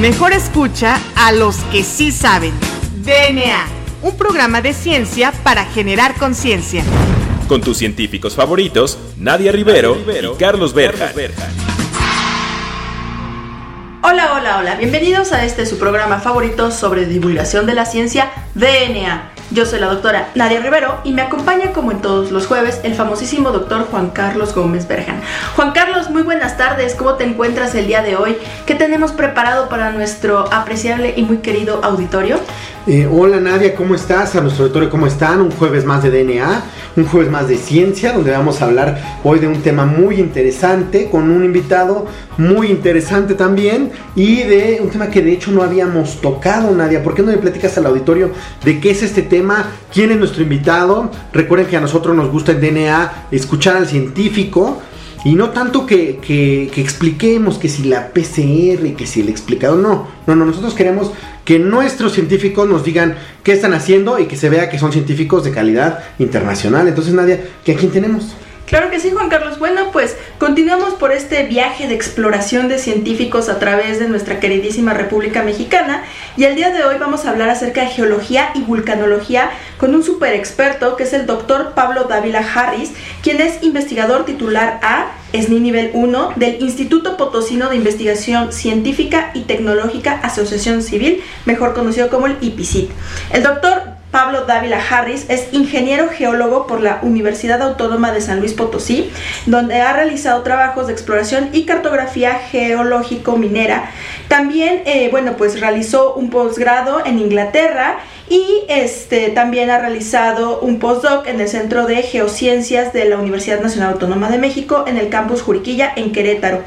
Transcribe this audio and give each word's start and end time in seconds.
Mejor 0.00 0.32
escucha 0.32 0.98
a 1.14 1.30
los 1.30 1.56
que 1.70 1.84
sí 1.84 2.10
saben. 2.10 2.52
DNA, 3.04 3.64
un 4.02 4.16
programa 4.16 4.60
de 4.60 4.72
ciencia 4.72 5.32
para 5.44 5.64
generar 5.66 6.16
conciencia. 6.16 6.82
Con 7.46 7.60
tus 7.60 7.78
científicos 7.78 8.34
favoritos, 8.34 8.98
Nadia 9.18 9.52
Rivero, 9.52 9.96
y 9.96 10.36
Carlos 10.36 10.74
Berja. 10.74 11.12
Hola, 14.02 14.32
hola, 14.34 14.58
hola. 14.58 14.74
Bienvenidos 14.74 15.32
a 15.32 15.44
este 15.44 15.64
su 15.64 15.78
programa 15.78 16.18
favorito 16.18 16.72
sobre 16.72 17.06
divulgación 17.06 17.64
de 17.64 17.74
la 17.74 17.86
ciencia 17.86 18.32
DNA. 18.54 19.33
Yo 19.54 19.64
soy 19.66 19.78
la 19.78 19.86
doctora 19.86 20.30
Nadia 20.34 20.58
Rivero 20.58 20.98
y 21.04 21.12
me 21.12 21.22
acompaña 21.22 21.70
como 21.70 21.92
en 21.92 22.00
todos 22.00 22.32
los 22.32 22.48
jueves 22.48 22.80
el 22.82 22.96
famosísimo 22.96 23.52
doctor 23.52 23.86
Juan 23.88 24.10
Carlos 24.10 24.52
Gómez 24.52 24.88
Berjan. 24.88 25.20
Juan 25.54 25.70
Carlos, 25.70 26.10
muy 26.10 26.22
buenas 26.22 26.56
tardes. 26.56 26.96
¿Cómo 26.96 27.14
te 27.14 27.22
encuentras 27.22 27.72
el 27.76 27.86
día 27.86 28.02
de 28.02 28.16
hoy? 28.16 28.36
¿Qué 28.66 28.74
tenemos 28.74 29.12
preparado 29.12 29.68
para 29.68 29.92
nuestro 29.92 30.52
apreciable 30.52 31.14
y 31.16 31.22
muy 31.22 31.36
querido 31.36 31.84
auditorio? 31.84 32.40
Eh, 32.86 33.08
hola 33.10 33.40
Nadia, 33.40 33.74
¿cómo 33.74 33.94
estás? 33.94 34.36
A 34.36 34.42
nuestro 34.42 34.64
auditorio, 34.64 34.90
¿cómo 34.90 35.06
están? 35.06 35.40
Un 35.40 35.50
jueves 35.50 35.86
más 35.86 36.02
de 36.02 36.10
DNA, 36.10 36.64
un 36.96 37.06
jueves 37.06 37.30
más 37.30 37.48
de 37.48 37.56
ciencia, 37.56 38.12
donde 38.12 38.30
vamos 38.30 38.60
a 38.60 38.66
hablar 38.66 39.20
hoy 39.24 39.38
de 39.38 39.48
un 39.48 39.62
tema 39.62 39.86
muy 39.86 40.16
interesante, 40.16 41.08
con 41.08 41.30
un 41.30 41.42
invitado 41.46 42.06
muy 42.36 42.66
interesante 42.66 43.36
también, 43.36 43.90
y 44.14 44.42
de 44.42 44.80
un 44.82 44.90
tema 44.90 45.08
que 45.08 45.22
de 45.22 45.32
hecho 45.32 45.50
no 45.50 45.62
habíamos 45.62 46.20
tocado, 46.20 46.76
Nadia. 46.76 47.02
¿Por 47.02 47.14
qué 47.14 47.22
no 47.22 47.30
le 47.30 47.38
platicas 47.38 47.78
al 47.78 47.86
auditorio 47.86 48.32
de 48.62 48.78
qué 48.78 48.90
es 48.90 49.02
este 49.02 49.22
tema? 49.22 49.64
¿Quién 49.90 50.10
es 50.10 50.18
nuestro 50.18 50.42
invitado? 50.42 51.10
Recuerden 51.32 51.68
que 51.68 51.78
a 51.78 51.80
nosotros 51.80 52.14
nos 52.14 52.30
gusta 52.30 52.52
el 52.52 52.60
DNA 52.60 53.28
escuchar 53.30 53.78
al 53.78 53.86
científico. 53.86 54.82
Y 55.24 55.34
no 55.34 55.50
tanto 55.50 55.86
que, 55.86 56.18
que, 56.18 56.70
que, 56.72 56.82
expliquemos 56.82 57.56
que 57.56 57.70
si 57.70 57.84
la 57.84 58.08
PCR 58.08 58.86
y 58.86 58.94
que 58.94 59.06
si 59.06 59.22
el 59.22 59.30
explicado, 59.30 59.76
no, 59.76 60.06
no, 60.26 60.36
no, 60.36 60.44
nosotros 60.44 60.74
queremos 60.74 61.12
que 61.46 61.58
nuestros 61.58 62.12
científicos 62.12 62.68
nos 62.68 62.84
digan 62.84 63.16
qué 63.42 63.52
están 63.52 63.72
haciendo 63.72 64.18
y 64.18 64.26
que 64.26 64.36
se 64.36 64.50
vea 64.50 64.68
que 64.68 64.78
son 64.78 64.92
científicos 64.92 65.42
de 65.42 65.50
calidad 65.50 66.00
internacional. 66.18 66.88
Entonces, 66.88 67.14
Nadia, 67.14 67.42
¿que 67.64 67.72
¿a 67.72 67.76
quién 67.76 67.90
tenemos? 67.90 68.34
Claro 68.66 68.90
que 68.90 68.98
sí, 68.98 69.10
Juan 69.10 69.28
Carlos. 69.28 69.58
Bueno, 69.58 69.90
pues 69.92 70.16
continuamos 70.38 70.94
por 70.94 71.12
este 71.12 71.44
viaje 71.44 71.86
de 71.86 71.94
exploración 71.94 72.66
de 72.68 72.78
científicos 72.78 73.50
a 73.50 73.58
través 73.58 73.98
de 73.98 74.08
nuestra 74.08 74.40
queridísima 74.40 74.94
República 74.94 75.42
Mexicana 75.42 76.02
y 76.38 76.44
el 76.44 76.56
día 76.56 76.70
de 76.70 76.82
hoy 76.82 76.96
vamos 76.98 77.26
a 77.26 77.30
hablar 77.30 77.50
acerca 77.50 77.82
de 77.82 77.88
geología 77.88 78.52
y 78.54 78.62
vulcanología 78.62 79.50
con 79.76 79.94
un 79.94 80.02
super 80.02 80.32
experto 80.32 80.96
que 80.96 81.02
es 81.02 81.12
el 81.12 81.26
doctor 81.26 81.72
Pablo 81.74 82.04
Dávila 82.04 82.40
Harris, 82.54 82.92
quien 83.22 83.42
es 83.42 83.62
investigador 83.62 84.24
titular 84.24 84.80
A, 84.82 85.12
SNI 85.34 85.60
nivel 85.60 85.90
1 85.92 86.32
del 86.36 86.62
Instituto 86.62 87.18
Potosino 87.18 87.68
de 87.68 87.76
Investigación 87.76 88.50
Científica 88.50 89.30
y 89.34 89.42
Tecnológica 89.42 90.20
Asociación 90.22 90.82
Civil, 90.82 91.22
mejor 91.44 91.74
conocido 91.74 92.08
como 92.08 92.28
el 92.28 92.38
IPICIT. 92.40 92.90
El 93.30 93.42
doctor 93.42 93.93
Pablo 94.14 94.44
Dávila 94.44 94.78
Harris 94.78 95.26
es 95.28 95.48
ingeniero 95.50 96.08
geólogo 96.08 96.68
por 96.68 96.80
la 96.80 97.00
Universidad 97.02 97.60
Autónoma 97.60 98.12
de 98.12 98.20
San 98.20 98.38
Luis 98.38 98.52
Potosí, 98.52 99.10
donde 99.46 99.80
ha 99.80 99.92
realizado 99.92 100.44
trabajos 100.44 100.86
de 100.86 100.92
exploración 100.92 101.48
y 101.52 101.64
cartografía 101.64 102.34
geológico-minera. 102.34 103.90
También, 104.28 104.82
eh, 104.86 105.08
bueno, 105.10 105.32
pues 105.36 105.58
realizó 105.58 106.14
un 106.14 106.30
posgrado 106.30 107.04
en 107.04 107.18
Inglaterra 107.18 107.96
y 108.30 108.62
este, 108.68 109.30
también 109.30 109.68
ha 109.70 109.80
realizado 109.80 110.60
un 110.60 110.78
postdoc 110.78 111.26
en 111.26 111.40
el 111.40 111.48
Centro 111.48 111.84
de 111.86 111.96
Geociencias 112.02 112.92
de 112.92 113.06
la 113.06 113.18
Universidad 113.18 113.62
Nacional 113.62 113.94
Autónoma 113.94 114.30
de 114.30 114.38
México 114.38 114.84
en 114.86 114.96
el 114.96 115.08
campus 115.08 115.42
Juriquilla 115.42 115.92
en 115.96 116.12
Querétaro. 116.12 116.62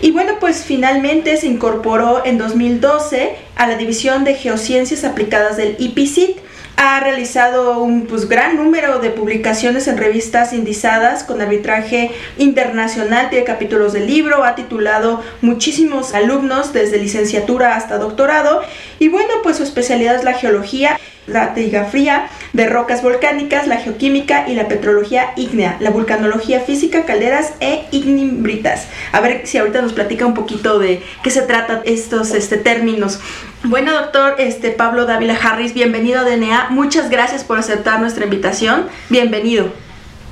Y 0.00 0.12
bueno, 0.12 0.34
pues 0.38 0.62
finalmente 0.62 1.36
se 1.36 1.48
incorporó 1.48 2.24
en 2.24 2.38
2012 2.38 3.34
a 3.56 3.66
la 3.66 3.76
División 3.76 4.22
de 4.22 4.36
Geociencias 4.36 5.02
Aplicadas 5.02 5.56
del 5.56 5.74
IPCIT 5.80 6.41
ha 6.76 7.00
realizado 7.00 7.82
un 7.82 8.06
pues, 8.06 8.28
gran 8.28 8.56
número 8.56 8.98
de 8.98 9.10
publicaciones 9.10 9.88
en 9.88 9.98
revistas 9.98 10.52
indizadas 10.52 11.24
con 11.24 11.40
arbitraje 11.40 12.10
internacional, 12.38 13.30
tiene 13.30 13.44
capítulos 13.44 13.92
del 13.92 14.06
libro, 14.06 14.44
ha 14.44 14.54
titulado 14.54 15.22
muchísimos 15.40 16.14
alumnos 16.14 16.72
desde 16.72 16.98
licenciatura 16.98 17.76
hasta 17.76 17.98
doctorado. 17.98 18.62
Y 18.98 19.08
bueno, 19.08 19.34
pues 19.42 19.58
su 19.58 19.62
especialidad 19.62 20.16
es 20.16 20.24
la 20.24 20.34
geología 20.34 20.98
la 21.26 21.54
fría 21.90 22.28
de 22.52 22.66
rocas 22.68 23.02
volcánicas, 23.02 23.66
la 23.66 23.76
geoquímica 23.76 24.48
y 24.48 24.54
la 24.54 24.68
petrología 24.68 25.32
ígnea, 25.36 25.76
la 25.80 25.90
vulcanología 25.90 26.60
física, 26.60 27.04
calderas 27.04 27.52
e 27.60 27.84
ignimbritas. 27.92 28.86
A 29.12 29.20
ver 29.20 29.46
si 29.46 29.58
ahorita 29.58 29.82
nos 29.82 29.92
platica 29.92 30.26
un 30.26 30.34
poquito 30.34 30.78
de 30.78 31.02
qué 31.22 31.30
se 31.30 31.42
trata 31.42 31.82
estos 31.84 32.32
este, 32.32 32.56
términos. 32.56 33.20
Bueno, 33.64 33.92
doctor 33.92 34.34
este, 34.38 34.70
Pablo 34.70 35.06
Dávila 35.06 35.38
Harris, 35.40 35.74
bienvenido 35.74 36.20
a 36.20 36.24
DNA. 36.24 36.68
Muchas 36.70 37.10
gracias 37.10 37.44
por 37.44 37.58
aceptar 37.58 38.00
nuestra 38.00 38.24
invitación. 38.24 38.88
Bienvenido. 39.08 39.72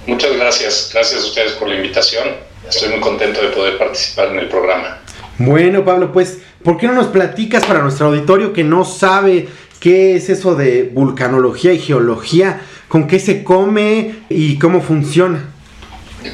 Muchas 0.07 0.37
gracias. 0.37 0.91
Gracias 0.93 1.23
a 1.23 1.27
ustedes 1.27 1.53
por 1.53 1.69
la 1.69 1.77
invitación. 1.77 2.29
Estoy 2.69 2.89
muy 2.91 3.01
contento 3.01 3.41
de 3.41 3.49
poder 3.49 3.79
participar 3.79 4.29
en 4.29 4.41
el 4.41 4.49
programa. 4.49 4.99
Bueno, 5.39 5.85
Pablo, 5.85 6.13
pues, 6.13 6.39
¿por 6.63 6.77
qué 6.77 6.87
no 6.87 6.93
nos 6.93 7.07
platicas 7.07 7.65
para 7.65 7.81
nuestro 7.81 8.09
auditorio 8.09 8.53
que 8.53 8.63
no 8.63 8.85
sabe 8.85 9.49
qué 9.81 10.15
es 10.15 10.29
eso 10.29 10.55
de 10.55 10.85
vulcanología 10.85 11.73
y 11.73 11.79
geología? 11.79 12.61
¿Con 12.89 13.07
qué 13.07 13.19
se 13.19 13.43
come 13.43 14.17
y 14.29 14.59
cómo 14.59 14.81
funciona? 14.81 15.53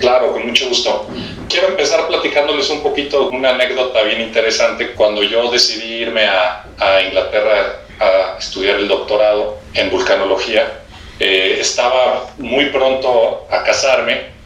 Claro, 0.00 0.32
con 0.32 0.46
mucho 0.46 0.68
gusto. 0.68 1.08
Quiero 1.48 1.68
empezar 1.68 2.08
platicándoles 2.08 2.68
un 2.70 2.82
poquito 2.82 3.28
una 3.28 3.50
anécdota 3.50 4.02
bien 4.02 4.20
interesante. 4.20 4.90
Cuando 4.92 5.22
yo 5.22 5.50
decidí 5.50 6.02
irme 6.02 6.24
a, 6.24 6.66
a 6.78 7.02
Inglaterra 7.02 7.82
a 8.00 8.36
estudiar 8.38 8.76
el 8.76 8.88
doctorado 8.88 9.58
en 9.74 9.90
vulcanología, 9.90 10.82
eh, 11.20 11.58
estaba 11.60 12.26
muy 12.38 12.66
pronto 12.66 13.46
a 13.50 13.62
casarme 13.62 14.36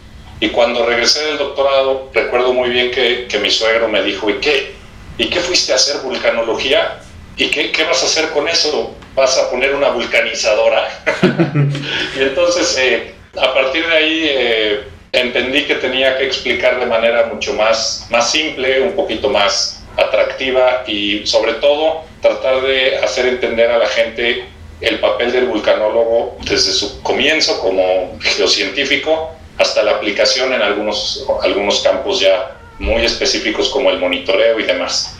y 0.40 0.50
cuando 0.50 0.86
regresé 0.86 1.24
del 1.24 1.38
doctorado 1.38 2.10
recuerdo 2.12 2.52
muy 2.52 2.70
bien 2.70 2.90
que, 2.90 3.26
que 3.28 3.38
mi 3.38 3.50
suegro 3.50 3.88
me 3.88 4.02
dijo, 4.02 4.30
¿y 4.30 4.34
qué? 4.34 4.74
¿Y 5.18 5.28
qué 5.28 5.40
fuiste 5.40 5.72
a 5.72 5.76
hacer 5.76 6.00
vulcanología? 6.02 7.00
¿Y 7.36 7.50
qué, 7.50 7.72
qué, 7.72 7.84
vas 7.84 8.02
a 8.02 8.06
hacer 8.06 8.30
con 8.30 8.48
eso? 8.48 8.94
¿Vas 9.14 9.38
a 9.38 9.50
poner 9.50 9.74
una 9.74 9.90
vulcanizadora? 9.90 10.88
y 12.16 12.20
entonces, 12.20 12.76
eh, 12.78 13.14
a 13.40 13.54
partir 13.54 13.86
de 13.86 13.94
ahí, 13.94 14.26
eh, 14.28 14.80
entendí 15.12 15.64
que 15.64 15.76
tenía 15.76 16.16
que 16.18 16.26
explicar 16.26 16.78
de 16.78 16.86
manera 16.86 17.26
mucho 17.26 17.54
más, 17.54 18.06
más 18.10 18.30
simple, 18.30 18.80
un 18.82 18.92
poquito 18.92 19.28
más 19.28 19.82
atractiva 19.96 20.84
y 20.86 21.26
sobre 21.26 21.54
todo 21.54 22.02
tratar 22.22 22.62
de 22.62 22.98
hacer 22.98 23.26
entender 23.26 23.70
a 23.70 23.78
la 23.78 23.86
gente 23.86 24.44
el 24.80 24.98
papel 24.98 25.32
del 25.32 25.46
vulcanólogo 25.46 26.38
desde 26.42 26.72
su 26.72 27.02
comienzo 27.02 27.60
como 27.60 28.18
geocientífico 28.20 29.30
hasta 29.58 29.82
la 29.82 29.92
aplicación 29.92 30.54
en 30.54 30.62
algunos, 30.62 31.26
algunos 31.42 31.80
campos 31.80 32.20
ya 32.20 32.56
muy 32.78 33.04
específicos 33.04 33.68
como 33.68 33.90
el 33.90 33.98
monitoreo 33.98 34.58
y 34.58 34.62
demás. 34.62 35.18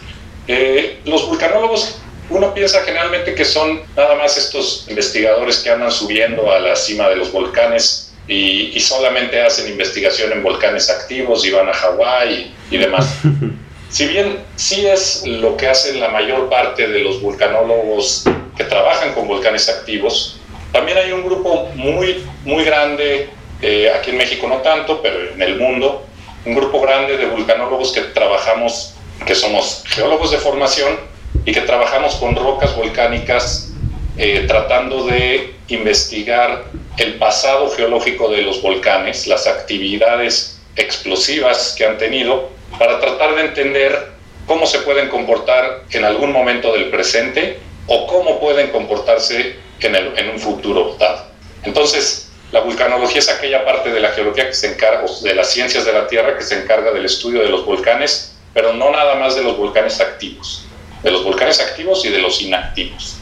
Eh, 0.52 0.98
los 1.04 1.26
vulcanólogos, 1.28 1.98
uno 2.28 2.52
piensa 2.54 2.82
generalmente 2.82 3.34
que 3.34 3.44
son 3.44 3.82
nada 3.96 4.14
más 4.16 4.36
estos 4.36 4.86
investigadores 4.88 5.58
que 5.58 5.70
andan 5.70 5.92
subiendo 5.92 6.50
a 6.50 6.58
la 6.58 6.76
cima 6.76 7.08
de 7.08 7.16
los 7.16 7.30
volcanes 7.30 8.12
y, 8.26 8.76
y 8.76 8.80
solamente 8.80 9.40
hacen 9.40 9.70
investigación 9.70 10.32
en 10.32 10.42
volcanes 10.42 10.90
activos 10.90 11.44
y 11.44 11.50
van 11.50 11.68
a 11.68 11.72
Hawái 11.72 12.52
y, 12.70 12.76
y 12.76 12.78
demás. 12.78 13.06
Si 13.90 14.06
bien 14.06 14.38
sí 14.54 14.86
es 14.86 15.26
lo 15.26 15.56
que 15.56 15.66
hacen 15.66 15.98
la 15.98 16.08
mayor 16.10 16.48
parte 16.48 16.86
de 16.86 17.00
los 17.00 17.20
vulcanólogos 17.20 18.22
que 18.56 18.62
trabajan 18.62 19.12
con 19.14 19.26
volcanes 19.26 19.68
activos, 19.68 20.36
también 20.70 20.96
hay 20.96 21.10
un 21.10 21.24
grupo 21.24 21.64
muy, 21.74 22.24
muy 22.44 22.62
grande, 22.62 23.30
eh, 23.60 23.90
aquí 23.92 24.10
en 24.10 24.18
México 24.18 24.46
no 24.46 24.58
tanto, 24.58 25.02
pero 25.02 25.32
en 25.32 25.42
el 25.42 25.56
mundo, 25.56 26.06
un 26.46 26.54
grupo 26.54 26.80
grande 26.80 27.16
de 27.16 27.26
vulcanólogos 27.26 27.90
que 27.90 28.02
trabajamos, 28.02 28.94
que 29.26 29.34
somos 29.34 29.84
geólogos 29.86 30.30
de 30.30 30.38
formación 30.38 30.98
y 31.44 31.52
que 31.52 31.60
trabajamos 31.62 32.16
con 32.16 32.36
rocas 32.36 32.74
volcánicas 32.76 33.70
eh, 34.16 34.44
tratando 34.46 35.06
de 35.06 35.54
investigar 35.68 36.64
el 36.98 37.14
pasado 37.14 37.70
geológico 37.70 38.28
de 38.28 38.42
los 38.42 38.60
volcanes, 38.60 39.26
las 39.26 39.46
actividades 39.46 40.60
explosivas 40.76 41.74
que 41.76 41.86
han 41.86 41.96
tenido, 41.96 42.50
para 42.78 43.00
tratar 43.00 43.34
de 43.34 43.42
entender 43.42 44.10
cómo 44.46 44.66
se 44.66 44.80
pueden 44.80 45.08
comportar 45.08 45.84
en 45.90 46.04
algún 46.04 46.32
momento 46.32 46.72
del 46.72 46.90
presente 46.90 47.58
o 47.86 48.06
cómo 48.06 48.40
pueden 48.40 48.68
comportarse 48.70 49.56
en, 49.80 49.94
en 49.94 50.30
un 50.30 50.38
futuro 50.38 50.96
dado. 50.98 51.26
Entonces, 51.62 52.30
la 52.52 52.60
vulcanología 52.60 53.20
es 53.20 53.28
aquella 53.28 53.64
parte 53.64 53.90
de 53.90 54.00
la 54.00 54.10
geología 54.10 54.48
que 54.48 54.54
se 54.54 54.72
encarga, 54.72 55.04
de 55.22 55.34
las 55.34 55.50
ciencias 55.50 55.84
de 55.84 55.92
la 55.92 56.08
Tierra 56.08 56.36
que 56.36 56.42
se 56.42 56.60
encarga 56.60 56.90
del 56.90 57.04
estudio 57.04 57.42
de 57.42 57.48
los 57.48 57.64
volcanes, 57.64 58.36
pero 58.54 58.72
no 58.74 58.90
nada 58.90 59.14
más 59.16 59.36
de 59.36 59.42
los 59.42 59.56
volcanes 59.56 60.00
activos, 60.00 60.66
de 61.02 61.10
los 61.10 61.24
volcanes 61.24 61.60
activos 61.60 62.04
y 62.04 62.08
de 62.08 62.18
los 62.18 62.40
inactivos. 62.42 63.20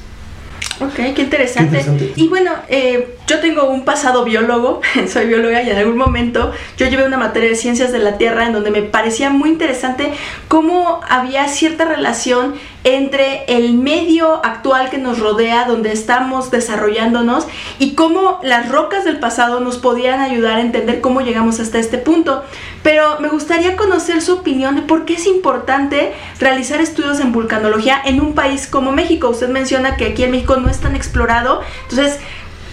Ok, 0.80 0.94
qué 0.94 1.22
interesante. 1.22 1.84
Y 2.14 2.28
bueno, 2.28 2.52
eh, 2.68 3.16
yo 3.26 3.40
tengo 3.40 3.64
un 3.64 3.84
pasado 3.84 4.24
biólogo, 4.24 4.80
soy 5.08 5.26
bióloga 5.26 5.62
y 5.62 5.70
en 5.70 5.76
algún 5.76 5.96
momento 5.96 6.52
yo 6.76 6.86
llevé 6.86 7.04
una 7.04 7.16
materia 7.16 7.48
de 7.48 7.56
ciencias 7.56 7.90
de 7.90 7.98
la 7.98 8.16
Tierra 8.16 8.46
en 8.46 8.52
donde 8.52 8.70
me 8.70 8.82
parecía 8.82 9.30
muy 9.30 9.50
interesante 9.50 10.12
cómo 10.46 11.00
había 11.08 11.48
cierta 11.48 11.84
relación 11.84 12.54
entre 12.96 13.44
el 13.46 13.74
medio 13.74 14.44
actual 14.44 14.90
que 14.90 14.98
nos 14.98 15.18
rodea, 15.18 15.66
donde 15.66 15.92
estamos 15.92 16.50
desarrollándonos, 16.50 17.46
y 17.78 17.94
cómo 17.94 18.40
las 18.42 18.68
rocas 18.68 19.04
del 19.04 19.18
pasado 19.18 19.60
nos 19.60 19.76
podían 19.76 20.20
ayudar 20.20 20.56
a 20.56 20.60
entender 20.60 21.00
cómo 21.00 21.20
llegamos 21.20 21.60
hasta 21.60 21.78
este 21.78 21.98
punto. 21.98 22.44
Pero 22.82 23.20
me 23.20 23.28
gustaría 23.28 23.76
conocer 23.76 24.22
su 24.22 24.34
opinión 24.34 24.76
de 24.76 24.82
por 24.82 25.04
qué 25.04 25.14
es 25.14 25.26
importante 25.26 26.14
realizar 26.38 26.80
estudios 26.80 27.20
en 27.20 27.32
vulcanología 27.32 28.00
en 28.04 28.20
un 28.20 28.34
país 28.34 28.66
como 28.66 28.92
México. 28.92 29.28
Usted 29.28 29.48
menciona 29.48 29.96
que 29.96 30.06
aquí 30.06 30.22
en 30.22 30.30
México 30.30 30.56
no 30.56 30.70
es 30.70 30.80
tan 30.80 30.96
explorado, 30.96 31.60
entonces 31.82 32.18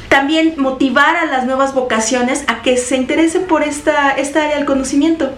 también 0.08 0.54
motivar 0.58 1.18
a 1.18 1.26
las 1.26 1.46
nuevas 1.46 1.74
vocaciones 1.74 2.46
a 2.48 2.62
que 2.62 2.78
se 2.78 2.96
interesen 2.96 3.48
por 3.48 3.64
esta, 3.64 4.12
esta 4.12 4.44
área 4.44 4.56
del 4.56 4.66
conocimiento. 4.66 5.34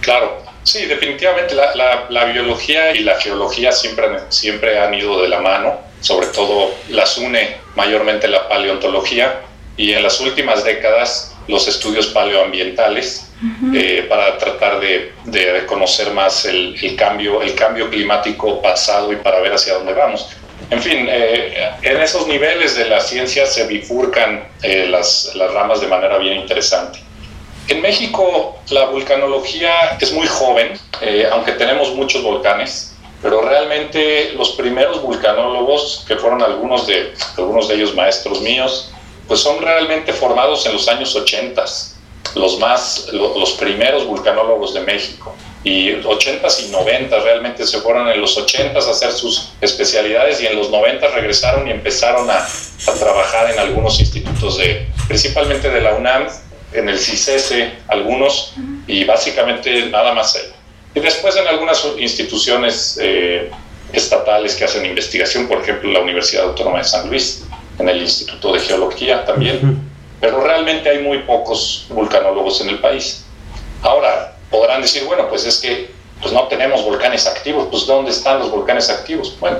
Claro, 0.00 0.45
Sí, 0.66 0.84
definitivamente 0.86 1.54
la, 1.54 2.06
la, 2.08 2.24
biología 2.24 2.90
y 2.90 2.98
la 2.98 3.20
geología 3.20 3.70
siempre, 3.70 4.04
siempre 4.30 4.80
han 4.80 4.92
ido 4.94 5.22
de 5.22 5.28
la 5.28 5.38
mano, 5.38 5.78
sobre 6.00 6.26
todo 6.26 6.74
las 6.88 7.16
une 7.18 7.56
mayormente 7.76 8.26
la 8.26 8.48
paleontología 8.48 9.42
y 9.76 9.92
en 9.92 10.02
las 10.02 10.18
últimas 10.18 10.64
décadas 10.64 11.36
los 11.46 11.68
estudios 11.68 12.08
paleoambientales 12.08 13.30
eh, 13.74 14.06
para 14.08 14.36
tratar 14.38 14.80
de, 14.80 15.12
de 15.26 15.64
conocer 15.66 16.10
más 16.10 16.44
el, 16.46 16.74
el, 16.82 16.96
cambio, 16.96 17.42
el 17.42 17.54
cambio 17.54 17.88
climático 17.88 18.60
pasado 18.60 19.12
y 19.12 19.16
para 19.16 19.38
ver 19.38 19.52
hacia 19.52 19.74
dónde 19.74 19.92
vamos. 19.92 20.28
En 20.70 20.82
fin, 20.82 21.06
eh, 21.08 21.70
en 21.82 22.02
esos 22.02 22.26
niveles 22.26 22.74
de 22.74 22.86
la 22.86 22.98
ciencia 22.98 23.46
se 23.46 23.68
bifurcan 23.68 24.48
eh, 24.64 24.88
las, 24.90 25.32
las 25.36 25.52
ramas 25.52 25.80
de 25.80 25.86
manera 25.86 26.18
bien 26.18 26.40
interesante. 26.40 27.05
En 27.68 27.82
México 27.82 28.56
la 28.70 28.86
vulcanología 28.86 29.98
es 30.00 30.12
muy 30.12 30.26
joven, 30.26 30.78
eh, 31.00 31.28
aunque 31.32 31.52
tenemos 31.52 31.94
muchos 31.94 32.22
volcanes, 32.22 32.94
pero 33.22 33.40
realmente 33.40 34.32
los 34.34 34.50
primeros 34.50 35.02
vulcanólogos, 35.02 36.04
que 36.06 36.16
fueron 36.16 36.42
algunos 36.42 36.86
de, 36.86 37.12
algunos 37.36 37.66
de 37.66 37.74
ellos 37.74 37.94
maestros 37.94 38.40
míos, 38.40 38.92
pues 39.26 39.40
son 39.40 39.60
realmente 39.60 40.12
formados 40.12 40.64
en 40.66 40.74
los 40.74 40.86
años 40.86 41.16
80, 41.16 41.64
los, 42.36 42.58
más, 42.60 43.08
los 43.12 43.52
primeros 43.52 44.06
vulcanólogos 44.06 44.74
de 44.74 44.80
México. 44.80 45.34
Y 45.64 45.90
80s 45.90 46.68
y 46.68 46.70
90 46.70 47.18
realmente 47.18 47.66
se 47.66 47.80
fueron 47.80 48.08
en 48.08 48.20
los 48.20 48.38
80s 48.38 48.86
a 48.86 48.90
hacer 48.90 49.10
sus 49.10 49.50
especialidades 49.60 50.40
y 50.40 50.46
en 50.46 50.54
los 50.54 50.70
90 50.70 51.08
regresaron 51.08 51.66
y 51.66 51.72
empezaron 51.72 52.30
a, 52.30 52.36
a 52.36 52.92
trabajar 52.92 53.50
en 53.50 53.58
algunos 53.58 53.98
institutos 53.98 54.58
de, 54.58 54.86
principalmente 55.08 55.68
de 55.68 55.80
la 55.80 55.94
UNAM, 55.94 56.28
en 56.76 56.88
el 56.88 56.98
CICESE 56.98 57.72
algunos 57.88 58.52
y 58.86 59.04
básicamente 59.04 59.86
nada 59.90 60.14
más 60.14 60.36
él. 60.36 60.52
Y 60.94 61.00
después 61.00 61.36
en 61.36 61.46
algunas 61.46 61.86
instituciones 61.98 62.98
eh, 63.00 63.50
estatales 63.92 64.54
que 64.54 64.64
hacen 64.64 64.86
investigación, 64.86 65.46
por 65.46 65.60
ejemplo 65.60 65.90
la 65.90 66.00
Universidad 66.00 66.44
Autónoma 66.44 66.78
de 66.78 66.84
San 66.84 67.08
Luis, 67.08 67.44
en 67.78 67.88
el 67.88 68.00
Instituto 68.00 68.52
de 68.52 68.60
Geología 68.60 69.24
también, 69.24 69.78
pero 70.20 70.40
realmente 70.40 70.88
hay 70.88 71.00
muy 71.00 71.18
pocos 71.20 71.86
vulcanólogos 71.90 72.60
en 72.62 72.70
el 72.70 72.78
país. 72.78 73.24
Ahora, 73.82 74.36
podrán 74.50 74.80
decir, 74.80 75.04
bueno, 75.04 75.28
pues 75.28 75.44
es 75.44 75.58
que 75.58 75.90
pues 76.20 76.32
no 76.32 76.44
tenemos 76.48 76.82
volcanes 76.82 77.26
activos, 77.26 77.68
pues 77.70 77.86
¿dónde 77.86 78.10
están 78.10 78.38
los 78.38 78.50
volcanes 78.50 78.88
activos? 78.88 79.36
Bueno, 79.38 79.58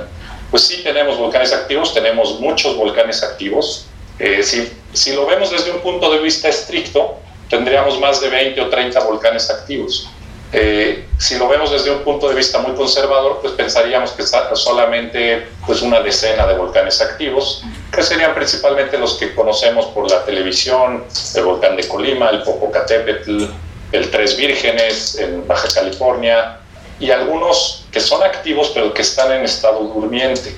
pues 0.49 0.63
sí 0.63 0.81
tenemos 0.83 1.17
volcanes 1.17 1.53
activos, 1.53 1.93
tenemos 1.93 2.39
muchos 2.39 2.75
volcanes 2.75 3.21
activos, 3.21 3.85
eh, 4.19 4.43
si, 4.43 4.71
si, 4.93 5.13
lo 5.13 5.25
vemos 5.25 5.51
desde 5.51 5.71
un 5.71 5.79
punto 5.79 6.11
de 6.11 6.19
vista 6.19 6.49
estricto, 6.49 7.17
tendríamos 7.49 7.99
más 7.99 8.21
de 8.21 8.29
20 8.29 8.61
o 8.61 8.69
30 8.69 8.99
volcanes 9.01 9.49
activos. 9.49 10.09
Eh, 10.53 11.05
si 11.17 11.37
lo 11.37 11.49
vemos 11.49 11.71
desde 11.71 11.91
un 11.91 12.03
punto 12.03 12.29
de 12.29 12.35
vista 12.35 12.59
muy 12.59 12.73
conservador, 12.73 13.39
pues 13.41 13.53
pensaríamos 13.53 14.11
que 14.11 14.23
solamente 14.23 15.47
pues 15.65 15.81
una 15.81 15.99
decena 15.99 16.47
de 16.47 16.55
volcanes 16.55 17.01
activos, 17.01 17.63
que 17.91 18.01
serían 18.01 18.33
principalmente 18.33 18.97
los 18.97 19.15
que 19.15 19.35
conocemos 19.35 19.87
por 19.87 20.09
la 20.09 20.23
televisión, 20.23 21.03
el 21.35 21.43
volcán 21.43 21.75
de 21.75 21.87
Colima, 21.87 22.29
el 22.29 22.43
Popocatépetl, 22.43 23.45
el 23.91 24.11
Tres 24.11 24.37
Vírgenes 24.37 25.17
en 25.19 25.45
Baja 25.45 25.67
California, 25.73 26.59
y 26.99 27.11
algunos 27.11 27.85
que 27.91 27.99
son 27.99 28.23
activos 28.23 28.71
pero 28.73 28.93
que 28.93 29.01
están 29.01 29.31
en 29.33 29.43
estado 29.43 29.81
durmiente. 29.83 30.55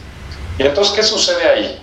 Y 0.57 0.63
entonces, 0.63 0.93
¿qué 0.93 1.03
sucede 1.03 1.49
ahí? 1.49 1.81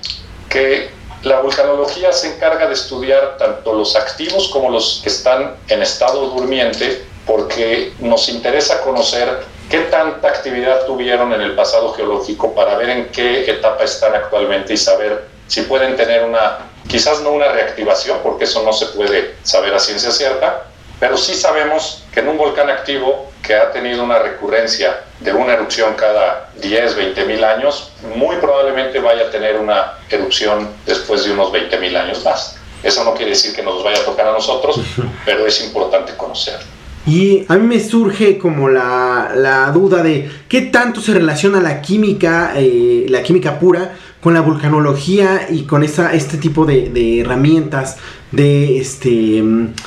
Que 0.49 0.91
la 1.27 1.41
vulcanología 1.41 2.13
se 2.13 2.29
encarga 2.29 2.69
de 2.69 2.75
estudiar 2.75 3.37
tanto 3.37 3.73
los 3.73 3.97
activos 3.97 4.49
como 4.49 4.71
los 4.71 5.01
que 5.03 5.09
están 5.09 5.57
en 5.67 5.83
estado 5.83 6.29
durmiente 6.29 7.05
porque 7.27 7.93
nos 7.99 8.29
interesa 8.29 8.81
conocer 8.83 9.45
qué 9.69 9.81
tanta 9.81 10.29
actividad 10.29 10.87
tuvieron 10.87 11.33
en 11.33 11.41
el 11.41 11.57
pasado 11.57 11.93
geológico 11.95 12.55
para 12.55 12.77
ver 12.77 12.91
en 12.91 13.09
qué 13.09 13.51
etapa 13.51 13.83
están 13.83 14.15
actualmente 14.15 14.75
y 14.75 14.77
saber 14.77 15.27
si 15.49 15.63
pueden 15.63 15.97
tener 15.97 16.23
una, 16.23 16.59
quizás 16.87 17.21
no 17.23 17.31
una 17.31 17.49
reactivación, 17.49 18.21
porque 18.23 18.45
eso 18.45 18.63
no 18.63 18.73
se 18.73 18.87
puede 18.87 19.35
saber 19.43 19.75
a 19.75 19.81
ciencia 19.81 20.13
cierta, 20.13 20.67
pero 21.01 21.17
sí 21.17 21.35
sabemos 21.35 22.05
que 22.15 22.21
en 22.21 22.29
un 22.29 22.39
volcán 22.39 22.71
activo 22.71 23.26
que 23.43 23.55
ha 23.55 23.71
tenido 23.71 24.03
una 24.03 24.19
recurrencia 24.19 25.05
de 25.21 25.33
una 25.33 25.55
erupción 25.55 25.95
cada 25.95 26.51
10, 26.61 26.97
20 26.97 27.25
mil 27.25 27.45
años, 27.45 27.93
muy 28.17 28.37
probablemente 28.37 28.99
vaya 28.99 29.27
a 29.27 29.31
tener 29.31 29.57
una 29.57 29.95
erupción 30.11 30.69
después 30.85 31.25
de 31.25 31.33
unos 31.33 31.53
20 31.53 31.79
mil 31.79 31.97
años 31.97 32.25
más. 32.25 32.57
Eso 32.83 33.05
no 33.05 33.15
quiere 33.15 33.31
decir 33.31 33.55
que 33.55 33.63
nos 33.63 33.83
vaya 33.83 34.01
a 34.01 34.05
tocar 34.05 34.27
a 34.27 34.33
nosotros, 34.33 34.81
pero 35.25 35.47
es 35.47 35.65
importante 35.65 36.17
conocerlo. 36.17 36.67
Y 37.07 37.45
a 37.49 37.55
mí 37.57 37.67
me 37.67 37.79
surge 37.79 38.37
como 38.37 38.69
la, 38.69 39.31
la 39.35 39.71
duda 39.71 40.03
de 40.03 40.29
qué 40.49 40.63
tanto 40.63 41.01
se 41.01 41.15
relaciona 41.15 41.61
la 41.61 41.81
química, 41.81 42.53
eh, 42.57 43.07
la 43.09 43.23
química 43.23 43.61
pura, 43.61 43.95
con 44.21 44.35
la 44.35 44.41
vulcanología 44.41 45.47
y 45.49 45.63
con 45.63 45.85
esa, 45.85 46.13
este 46.13 46.37
tipo 46.37 46.67
de, 46.67 46.91
de 46.91 47.21
herramientas, 47.21 47.99
de 48.33 48.79
este, 48.79 49.41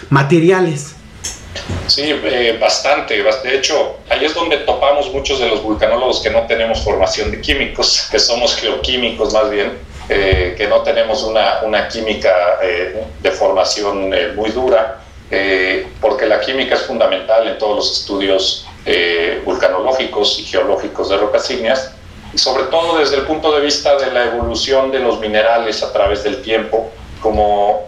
materiales. 0.10 0.96
Sí, 1.90 2.04
eh, 2.06 2.58
bastante. 2.62 3.22
De 3.22 3.56
hecho, 3.56 3.98
ahí 4.10 4.24
es 4.24 4.36
donde 4.36 4.58
topamos 4.58 5.12
muchos 5.12 5.40
de 5.40 5.48
los 5.48 5.64
vulcanólogos 5.64 6.22
que 6.22 6.30
no 6.30 6.44
tenemos 6.44 6.82
formación 6.82 7.32
de 7.32 7.42
químicos, 7.42 8.08
que 8.12 8.20
somos 8.20 8.56
geoquímicos 8.56 9.34
más 9.34 9.50
bien, 9.50 9.80
eh, 10.08 10.54
que 10.56 10.68
no 10.68 10.82
tenemos 10.82 11.24
una, 11.24 11.62
una 11.64 11.88
química 11.88 12.60
eh, 12.62 13.04
de 13.22 13.32
formación 13.32 14.14
muy 14.36 14.52
dura, 14.52 15.02
porque 16.02 16.26
la 16.26 16.40
química 16.40 16.74
es 16.74 16.82
fundamental 16.82 17.48
en 17.48 17.58
todos 17.60 17.76
los 17.76 18.00
estudios 18.00 18.66
vulcanológicos 19.46 20.40
y 20.40 20.44
geológicos 20.44 21.10
de 21.10 21.18
rocas 21.18 21.48
ígneas, 21.52 21.92
y 22.34 22.40
sobre 22.40 22.64
todo 22.64 22.98
desde 22.98 23.18
el 23.18 23.24
punto 23.24 23.52
de 23.52 23.62
vista 23.62 23.96
de 23.98 24.12
la 24.12 24.26
evolución 24.26 24.92
de 24.92 24.98
los 24.98 25.20
minerales 25.20 25.84
a 25.84 25.94
través 25.94 26.24
del 26.24 26.42
tiempo. 26.42 26.90
Como 27.22 27.88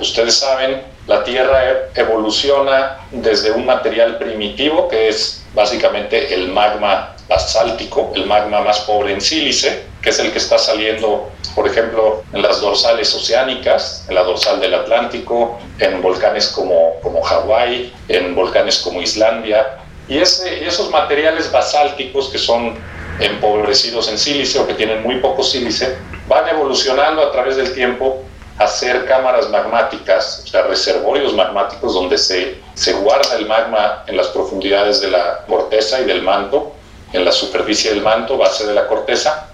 ustedes 0.00 0.36
saben, 0.36 0.82
la 1.08 1.24
Tierra 1.24 1.88
evoluciona 1.94 2.98
desde 3.10 3.50
un 3.50 3.64
material 3.64 4.18
primitivo, 4.18 4.88
que 4.88 5.08
es 5.08 5.42
básicamente 5.54 6.34
el 6.34 6.48
magma 6.48 7.16
basáltico, 7.26 8.12
el 8.14 8.26
magma 8.26 8.60
más 8.60 8.80
pobre 8.80 9.14
en 9.14 9.20
sílice, 9.20 9.84
que 10.02 10.10
es 10.10 10.18
el 10.18 10.30
que 10.32 10.38
está 10.38 10.58
saliendo, 10.58 11.30
por 11.54 11.66
ejemplo, 11.66 12.22
en 12.34 12.42
las 12.42 12.60
dorsales 12.60 13.14
oceánicas, 13.14 14.04
en 14.08 14.16
la 14.16 14.22
dorsal 14.22 14.60
del 14.60 14.74
Atlántico, 14.74 15.58
en 15.78 16.02
volcanes 16.02 16.48
como, 16.48 17.00
como 17.02 17.22
Hawái, 17.22 17.90
en 18.08 18.34
volcanes 18.34 18.78
como 18.80 19.00
Islandia. 19.00 19.78
Y 20.08 20.18
ese, 20.18 20.66
esos 20.66 20.90
materiales 20.90 21.50
basálticos 21.50 22.28
que 22.28 22.38
son 22.38 22.76
empobrecidos 23.18 24.08
en 24.08 24.18
sílice 24.18 24.58
o 24.58 24.66
que 24.66 24.74
tienen 24.74 25.02
muy 25.02 25.20
poco 25.20 25.42
sílice, 25.42 25.96
van 26.28 26.46
evolucionando 26.48 27.22
a 27.22 27.32
través 27.32 27.56
del 27.56 27.74
tiempo 27.74 28.27
hacer 28.58 29.06
cámaras 29.06 29.48
magmáticas, 29.50 30.42
o 30.44 30.48
sea, 30.48 30.62
reservorios 30.62 31.32
magmáticos 31.34 31.94
donde 31.94 32.18
se, 32.18 32.58
se 32.74 32.92
guarda 32.94 33.36
el 33.36 33.46
magma 33.46 34.02
en 34.06 34.16
las 34.16 34.28
profundidades 34.28 35.00
de 35.00 35.10
la 35.10 35.44
corteza 35.46 36.00
y 36.00 36.04
del 36.04 36.22
manto, 36.22 36.72
en 37.12 37.24
la 37.24 37.32
superficie 37.32 37.90
del 37.90 38.02
manto, 38.02 38.36
base 38.36 38.66
de 38.66 38.74
la 38.74 38.86
corteza, 38.86 39.48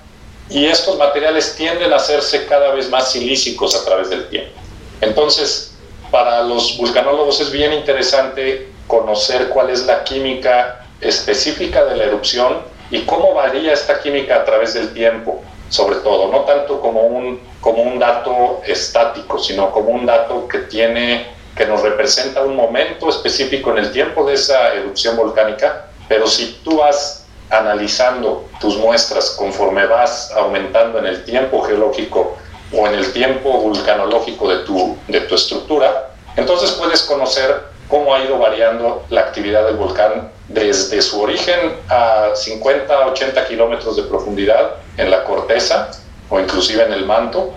y 0.49 0.67
estos 0.67 0.99
materiales 0.99 1.55
tienden 1.57 1.93
a 1.93 1.97
hacerse 1.97 2.47
cada 2.47 2.73
vez 2.73 2.91
más 2.91 3.11
silícicos 3.11 3.75
a 3.75 3.85
través 3.85 4.11
del 4.11 4.29
tiempo. 4.29 4.53
Entonces, 5.01 5.75
para 6.11 6.43
los 6.43 6.77
vulcanólogos 6.77 7.41
es 7.41 7.51
bien 7.51 7.73
interesante 7.73 8.69
conocer 8.87 9.49
cuál 9.49 9.71
es 9.71 9.85
la 9.87 10.05
química 10.05 10.87
específica 11.01 11.85
de 11.85 11.97
la 11.97 12.05
erupción 12.05 12.59
y 12.91 13.01
cómo 13.01 13.35
varía 13.35 13.73
esta 13.73 14.01
química 14.01 14.37
a 14.37 14.45
través 14.45 14.75
del 14.75 14.93
tiempo, 14.95 15.43
sobre 15.69 15.97
todo, 15.97 16.31
no 16.31 16.41
tanto 16.41 16.81
como 16.81 17.03
un, 17.03 17.41
como 17.65 17.83
un 17.83 17.99
dato 17.99 18.61
estático, 18.67 19.39
sino 19.39 19.73
como 19.73 19.89
un 19.89 20.05
dato 20.05 20.47
que 20.47 20.59
tiene 20.59 21.29
que 21.57 21.65
nos 21.65 21.81
representa 21.81 22.43
un 22.43 22.57
momento 22.57 23.09
específico 23.09 23.71
en 23.71 23.79
el 23.79 23.91
tiempo 23.91 24.27
de 24.27 24.35
esa 24.35 24.75
erupción 24.75 25.17
volcánica, 25.17 25.87
pero 26.07 26.27
si 26.27 26.61
tú 26.63 26.77
vas 26.77 27.25
analizando 27.49 28.45
tus 28.61 28.77
muestras 28.77 29.31
conforme 29.31 29.87
vas 29.87 30.31
aumentando 30.33 30.99
en 30.99 31.07
el 31.07 31.25
tiempo 31.25 31.63
geológico 31.63 32.37
o 32.71 32.87
en 32.87 32.97
el 32.97 33.11
tiempo 33.15 33.53
vulcanológico 33.53 34.51
de 34.51 34.65
tu, 34.65 34.99
de 35.09 35.23
tu 35.23 35.35
estructura, 35.35 36.11
entonces 36.37 36.73
puedes 36.73 37.03
conocer 37.05 37.63
cómo 37.89 38.15
ha 38.15 38.23
ido 38.23 38.37
variando 38.37 39.07
la 39.09 39.23
actividad 39.23 39.65
del 39.65 39.77
volcán 39.77 40.31
desde 40.49 41.01
su 41.01 41.23
origen 41.23 41.77
a 41.89 42.33
50, 42.35 43.07
80 43.07 43.49
kilómetros 43.49 43.97
de 43.97 44.03
profundidad 44.03 44.73
en 44.99 45.11
la 45.11 45.25
corteza 45.25 45.89
o 46.31 46.41
inclusive 46.41 46.83
en 46.85 46.93
el 46.93 47.05
manto, 47.05 47.53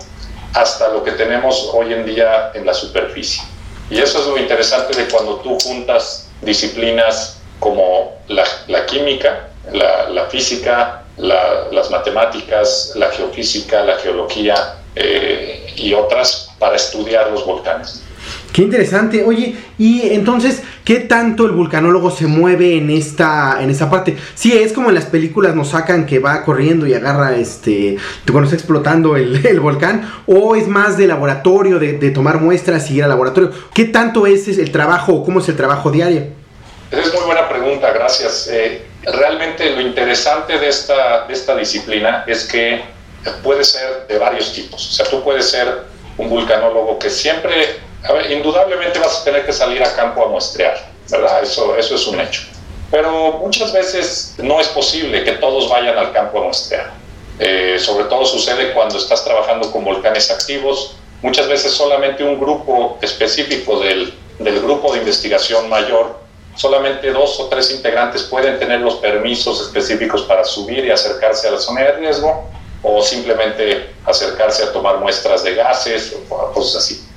hasta 0.54 0.88
lo 0.88 1.04
que 1.04 1.12
tenemos 1.12 1.70
hoy 1.72 1.92
en 1.92 2.04
día 2.04 2.52
en 2.54 2.66
la 2.66 2.74
superficie. 2.74 3.42
Y 3.90 3.98
eso 3.98 4.20
es 4.20 4.26
lo 4.26 4.38
interesante 4.38 4.96
de 4.96 5.08
cuando 5.08 5.36
tú 5.36 5.58
juntas 5.60 6.28
disciplinas 6.42 7.38
como 7.58 8.16
la, 8.28 8.44
la 8.66 8.86
química, 8.86 9.48
la, 9.72 10.08
la 10.10 10.26
física, 10.26 11.04
la, 11.16 11.68
las 11.72 11.90
matemáticas, 11.90 12.92
la 12.94 13.10
geofísica, 13.10 13.82
la 13.82 13.96
geología 13.96 14.76
eh, 14.94 15.72
y 15.76 15.92
otras 15.94 16.50
para 16.58 16.76
estudiar 16.76 17.30
los 17.30 17.44
volcanes. 17.44 18.02
Qué 18.52 18.62
interesante. 18.62 19.24
Oye, 19.24 19.56
y 19.78 20.08
entonces, 20.12 20.62
¿qué 20.84 21.00
tanto 21.00 21.44
el 21.46 21.52
vulcanólogo 21.52 22.10
se 22.10 22.26
mueve 22.26 22.76
en 22.76 22.90
esta, 22.90 23.58
en 23.60 23.70
esta 23.70 23.90
parte? 23.90 24.16
Sí, 24.34 24.56
es 24.56 24.72
como 24.72 24.88
en 24.88 24.94
las 24.94 25.06
películas 25.06 25.54
nos 25.54 25.68
sacan 25.68 26.06
que 26.06 26.18
va 26.18 26.44
corriendo 26.44 26.86
y 26.86 26.94
agarra 26.94 27.36
este, 27.36 27.96
cuando 28.30 28.44
está 28.44 28.56
explotando 28.56 29.16
el, 29.16 29.44
el 29.46 29.60
volcán, 29.60 30.10
o 30.26 30.56
es 30.56 30.66
más 30.66 30.96
de 30.96 31.06
laboratorio, 31.06 31.78
de, 31.78 32.10
tomar 32.10 32.40
muestras 32.40 32.90
y 32.90 32.96
ir 32.96 33.04
al 33.04 33.10
laboratorio. 33.10 33.50
¿Qué 33.74 33.84
tanto 33.84 34.26
es 34.26 34.48
el 34.48 34.72
trabajo 34.72 35.14
o 35.14 35.24
cómo 35.24 35.40
es 35.40 35.48
el 35.48 35.56
trabajo 35.56 35.90
diario? 35.90 36.26
Es 36.90 37.12
muy 37.12 37.24
buena 37.26 37.48
pregunta, 37.48 37.92
gracias. 37.92 38.48
Eh, 38.50 38.82
realmente 39.04 39.70
lo 39.70 39.82
interesante 39.82 40.58
de 40.58 40.68
esta, 40.68 41.26
de 41.26 41.34
esta 41.34 41.54
disciplina 41.54 42.24
es 42.26 42.44
que 42.44 42.80
puede 43.42 43.62
ser 43.62 44.06
de 44.08 44.18
varios 44.18 44.54
tipos. 44.54 44.88
O 44.88 44.92
sea, 44.92 45.06
tú 45.06 45.22
puedes 45.22 45.50
ser 45.50 45.82
un 46.16 46.30
vulcanólogo 46.30 46.98
que 46.98 47.10
siempre 47.10 47.87
a 48.04 48.12
ver, 48.12 48.30
indudablemente 48.30 48.98
vas 48.98 49.20
a 49.20 49.24
tener 49.24 49.44
que 49.44 49.52
salir 49.52 49.82
a 49.82 49.94
campo 49.94 50.24
a 50.24 50.28
muestrear, 50.28 50.78
¿verdad? 51.10 51.42
Eso, 51.42 51.76
eso 51.76 51.94
es 51.94 52.06
un 52.06 52.20
hecho. 52.20 52.42
Pero 52.90 53.32
muchas 53.32 53.72
veces 53.72 54.34
no 54.38 54.60
es 54.60 54.68
posible 54.68 55.24
que 55.24 55.32
todos 55.32 55.68
vayan 55.68 55.98
al 55.98 56.12
campo 56.12 56.38
a 56.38 56.44
muestrear. 56.44 56.92
Eh, 57.38 57.76
sobre 57.78 58.04
todo 58.04 58.24
sucede 58.24 58.72
cuando 58.72 58.98
estás 58.98 59.24
trabajando 59.24 59.70
con 59.70 59.84
volcanes 59.84 60.30
activos. 60.30 60.96
Muchas 61.22 61.48
veces 61.48 61.72
solamente 61.72 62.24
un 62.24 62.38
grupo 62.38 62.98
específico 63.02 63.80
del, 63.80 64.14
del 64.38 64.60
grupo 64.60 64.92
de 64.92 65.00
investigación 65.00 65.68
mayor, 65.68 66.18
solamente 66.54 67.12
dos 67.12 67.38
o 67.38 67.46
tres 67.46 67.70
integrantes 67.70 68.22
pueden 68.24 68.58
tener 68.58 68.80
los 68.80 68.94
permisos 68.96 69.60
específicos 69.60 70.22
para 70.22 70.44
subir 70.44 70.84
y 70.84 70.90
acercarse 70.90 71.48
a 71.48 71.52
la 71.52 71.58
zona 71.58 71.82
de 71.82 71.92
riesgo 71.92 72.48
o 72.82 73.02
simplemente 73.02 73.90
acercarse 74.04 74.64
a 74.64 74.72
tomar 74.72 74.98
muestras 74.98 75.42
de 75.42 75.54
gases 75.54 76.14
o 76.30 76.52
cosas 76.52 76.76
así. 76.76 77.07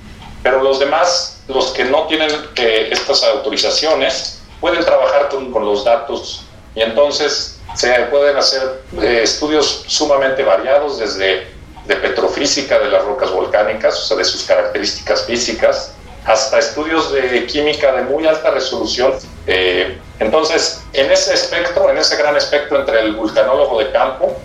Pero 0.44 0.64
los 0.64 0.80
demás, 0.80 1.42
los 1.48 1.68
que 1.72 1.86
no 1.86 2.08
tienen 2.08 2.30
eh, 2.56 2.90
estas 2.92 3.24
autorizaciones, 3.24 4.42
pueden 4.60 4.84
trabajar 4.84 5.30
con, 5.30 5.52
con, 5.52 5.66
los 5.66 5.84
datos 5.84 6.46
y 6.76 6.82
entonces 6.82 7.60
se 7.76 7.92
pueden 8.06 8.38
hacer 8.38 8.82
eh, 9.02 9.22
estudios 9.24 9.84
sumamente 9.88 10.44
variados 10.44 11.00
desde 11.00 11.48
de 11.86 11.96
petrofísica 11.96 12.80
de 12.80 12.90
las 12.90 13.04
rocas 13.04 13.32
volcánicas, 13.32 13.98
o 13.98 14.06
sea, 14.06 14.18
de 14.18 14.24
sus 14.24 14.44
características 14.44 15.26
físicas, 15.26 15.94
hasta 16.26 16.60
estudios 16.60 17.12
de 17.12 17.46
química 17.48 17.92
de 17.94 18.04
muy 18.04 18.28
alta 18.28 18.52
resolución. 18.52 19.14
Eh, 19.48 19.98
entonces, 20.20 20.84
en 20.94 21.12
ese 21.12 21.34
espectro, 21.34 21.90
en 21.90 21.98
ese 21.98 22.16
gran 22.18 22.36
espectro 22.38 22.80
entre 22.80 23.02
el 23.02 23.16
vulcanólogo 23.16 23.80
de 23.80 23.92
campo 23.92 24.38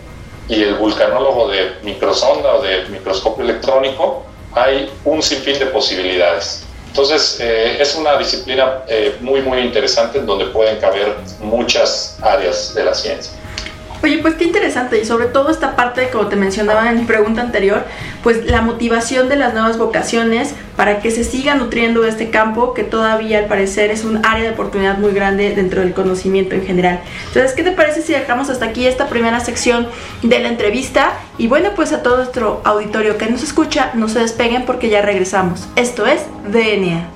y 0.48 0.62
el 0.62 0.74
vulcanólogo 0.76 1.48
de 1.48 1.76
microsonda 1.82 2.54
o 2.54 2.62
de 2.62 2.86
microscopio 2.86 3.44
electrónico, 3.44 4.24
hay 4.56 4.90
un 5.04 5.22
sinfín 5.22 5.58
de 5.58 5.66
posibilidades. 5.66 6.64
Entonces, 6.88 7.38
eh, 7.40 7.76
es 7.78 7.94
una 7.94 8.16
disciplina 8.16 8.82
eh, 8.88 9.16
muy, 9.20 9.42
muy 9.42 9.58
interesante 9.58 10.18
en 10.18 10.24
donde 10.24 10.46
pueden 10.46 10.80
caber 10.80 11.14
muchas 11.40 12.16
áreas 12.22 12.74
de 12.74 12.84
la 12.84 12.94
ciencia. 12.94 13.32
Oye, 14.02 14.18
pues 14.18 14.34
qué 14.34 14.44
interesante 14.44 15.00
y 15.00 15.04
sobre 15.04 15.26
todo 15.26 15.50
esta 15.50 15.74
parte, 15.74 16.10
como 16.10 16.28
te 16.28 16.36
mencionaba 16.36 16.90
en 16.90 17.00
mi 17.00 17.04
pregunta 17.04 17.40
anterior, 17.40 17.84
pues 18.22 18.44
la 18.44 18.62
motivación 18.62 19.28
de 19.28 19.36
las 19.36 19.52
nuevas 19.52 19.78
vocaciones 19.78 20.54
para 20.76 21.00
que 21.00 21.10
se 21.10 21.24
siga 21.24 21.54
nutriendo 21.54 22.04
este 22.04 22.30
campo 22.30 22.74
que 22.74 22.84
todavía 22.84 23.38
al 23.38 23.46
parecer 23.46 23.90
es 23.90 24.04
un 24.04 24.24
área 24.24 24.44
de 24.44 24.50
oportunidad 24.50 24.98
muy 24.98 25.12
grande 25.12 25.54
dentro 25.54 25.80
del 25.80 25.94
conocimiento 25.94 26.54
en 26.54 26.66
general. 26.66 27.00
Entonces, 27.28 27.52
¿qué 27.52 27.62
te 27.62 27.72
parece 27.72 28.02
si 28.02 28.12
dejamos 28.12 28.50
hasta 28.50 28.66
aquí 28.66 28.86
esta 28.86 29.08
primera 29.08 29.40
sección 29.40 29.88
de 30.22 30.38
la 30.38 30.48
entrevista? 30.48 31.12
Y 31.38 31.48
bueno, 31.48 31.70
pues 31.74 31.92
a 31.92 32.02
todo 32.02 32.18
nuestro 32.18 32.60
auditorio 32.64 33.16
que 33.16 33.26
nos 33.26 33.42
escucha, 33.42 33.90
no 33.94 34.08
se 34.08 34.20
despeguen 34.20 34.66
porque 34.66 34.88
ya 34.88 35.02
regresamos. 35.02 35.66
Esto 35.76 36.06
es 36.06 36.22
DNA. 36.48 37.15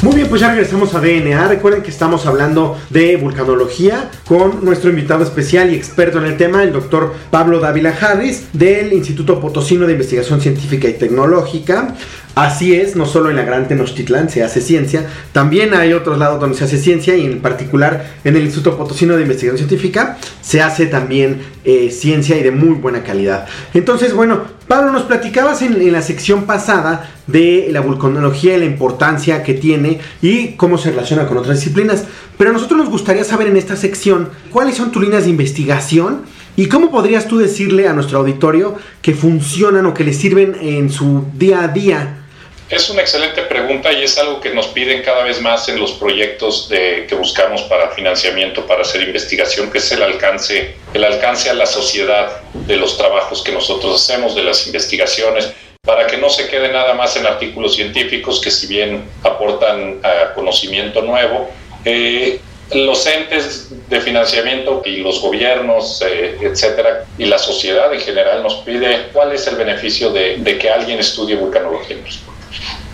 Muy 0.00 0.14
bien, 0.14 0.28
pues 0.28 0.40
ya 0.40 0.50
regresamos 0.50 0.94
a 0.94 1.00
DNA. 1.00 1.48
Recuerden 1.48 1.82
que 1.82 1.90
estamos 1.90 2.24
hablando 2.24 2.78
de 2.88 3.16
vulcanología 3.16 4.12
con 4.28 4.64
nuestro 4.64 4.90
invitado 4.90 5.24
especial 5.24 5.72
y 5.72 5.74
experto 5.74 6.18
en 6.18 6.26
el 6.26 6.36
tema, 6.36 6.62
el 6.62 6.72
doctor 6.72 7.14
Pablo 7.32 7.58
Dávila 7.58 7.92
Harris, 8.00 8.46
del 8.52 8.92
Instituto 8.92 9.40
Potosino 9.40 9.88
de 9.88 9.94
Investigación 9.94 10.40
Científica 10.40 10.88
y 10.88 10.92
Tecnológica. 10.92 11.96
Así 12.36 12.76
es, 12.76 12.94
no 12.94 13.06
solo 13.06 13.30
en 13.30 13.34
la 13.34 13.42
Gran 13.42 13.66
Tenochtitlán 13.66 14.30
se 14.30 14.44
hace 14.44 14.60
ciencia, 14.60 15.04
también 15.32 15.74
hay 15.74 15.92
otros 15.92 16.16
lados 16.16 16.40
donde 16.40 16.56
se 16.56 16.62
hace 16.62 16.78
ciencia 16.78 17.16
y 17.16 17.26
en 17.26 17.40
particular 17.40 18.06
en 18.22 18.36
el 18.36 18.44
Instituto 18.44 18.78
Potosino 18.78 19.16
de 19.16 19.22
Investigación 19.22 19.58
Científica 19.58 20.16
se 20.40 20.62
hace 20.62 20.86
también 20.86 21.40
eh, 21.64 21.90
ciencia 21.90 22.38
y 22.38 22.44
de 22.44 22.52
muy 22.52 22.74
buena 22.74 23.02
calidad. 23.02 23.48
Entonces, 23.74 24.14
bueno, 24.14 24.57
Pablo, 24.68 24.92
nos 24.92 25.04
platicabas 25.04 25.62
en, 25.62 25.92
la 25.92 26.02
sección 26.02 26.44
pasada 26.44 27.10
de 27.26 27.68
la 27.70 27.80
vulcanología 27.80 28.56
y 28.56 28.60
la 28.60 28.66
importancia 28.66 29.42
que 29.42 29.54
tiene 29.54 29.98
y 30.22 30.48
cómo 30.52 30.78
se 30.78 30.90
relaciona 30.90 31.26
con 31.26 31.38
otras 31.38 31.58
disciplinas, 31.58 32.04
pero 32.36 32.50
a 32.50 32.52
nosotros 32.52 32.78
nos 32.78 32.90
gustaría 32.90 33.24
saber 33.24 33.48
en 33.48 33.56
esta 33.56 33.76
sección 33.76 34.28
cuáles 34.50 34.76
son 34.76 34.92
tus 34.92 35.02
líneas 35.02 35.24
de 35.24 35.30
investigación 35.30 36.22
¿Y 36.58 36.66
cómo 36.66 36.90
podrías 36.90 37.28
tú 37.28 37.38
decirle 37.38 37.86
a 37.86 37.92
nuestro 37.92 38.18
auditorio 38.18 38.74
que 39.00 39.14
funcionan 39.14 39.86
o 39.86 39.94
que 39.94 40.02
les 40.02 40.16
sirven 40.16 40.56
en 40.60 40.90
su 40.90 41.24
día 41.34 41.62
a 41.62 41.68
día? 41.68 42.24
Es 42.70 42.90
una 42.90 43.00
excelente 43.00 43.40
pregunta 43.42 43.90
y 43.92 44.02
es 44.02 44.18
algo 44.18 44.42
que 44.42 44.50
nos 44.50 44.66
piden 44.66 45.00
cada 45.02 45.22
vez 45.22 45.40
más 45.40 45.70
en 45.70 45.80
los 45.80 45.92
proyectos 45.92 46.68
de, 46.68 47.06
que 47.08 47.14
buscamos 47.14 47.62
para 47.62 47.92
financiamiento, 47.92 48.66
para 48.66 48.82
hacer 48.82 49.00
investigación, 49.02 49.70
que 49.70 49.78
es 49.78 49.90
el 49.90 50.02
alcance, 50.02 50.74
el 50.92 51.02
alcance 51.02 51.48
a 51.48 51.54
la 51.54 51.64
sociedad 51.64 52.42
de 52.52 52.76
los 52.76 52.98
trabajos 52.98 53.42
que 53.42 53.52
nosotros 53.52 53.94
hacemos, 53.94 54.34
de 54.34 54.42
las 54.42 54.66
investigaciones, 54.66 55.50
para 55.80 56.06
que 56.06 56.18
no 56.18 56.28
se 56.28 56.46
quede 56.48 56.70
nada 56.70 56.92
más 56.92 57.16
en 57.16 57.26
artículos 57.26 57.74
científicos 57.74 58.38
que 58.38 58.50
si 58.50 58.66
bien 58.66 59.04
aportan 59.22 60.02
uh, 60.04 60.34
conocimiento 60.34 61.00
nuevo, 61.00 61.48
eh, 61.86 62.38
los 62.74 63.06
entes 63.06 63.70
de 63.88 63.98
financiamiento 64.02 64.82
y 64.84 64.98
los 64.98 65.22
gobiernos, 65.22 66.04
eh, 66.06 66.36
etcétera, 66.42 67.06
y 67.16 67.24
la 67.24 67.38
sociedad 67.38 67.94
en 67.94 68.00
general 68.00 68.42
nos 68.42 68.56
pide 68.56 69.08
cuál 69.14 69.32
es 69.32 69.46
el 69.46 69.56
beneficio 69.56 70.10
de, 70.10 70.36
de 70.36 70.58
que 70.58 70.68
alguien 70.68 70.98
estudie 70.98 71.34
vulcanología. 71.36 71.96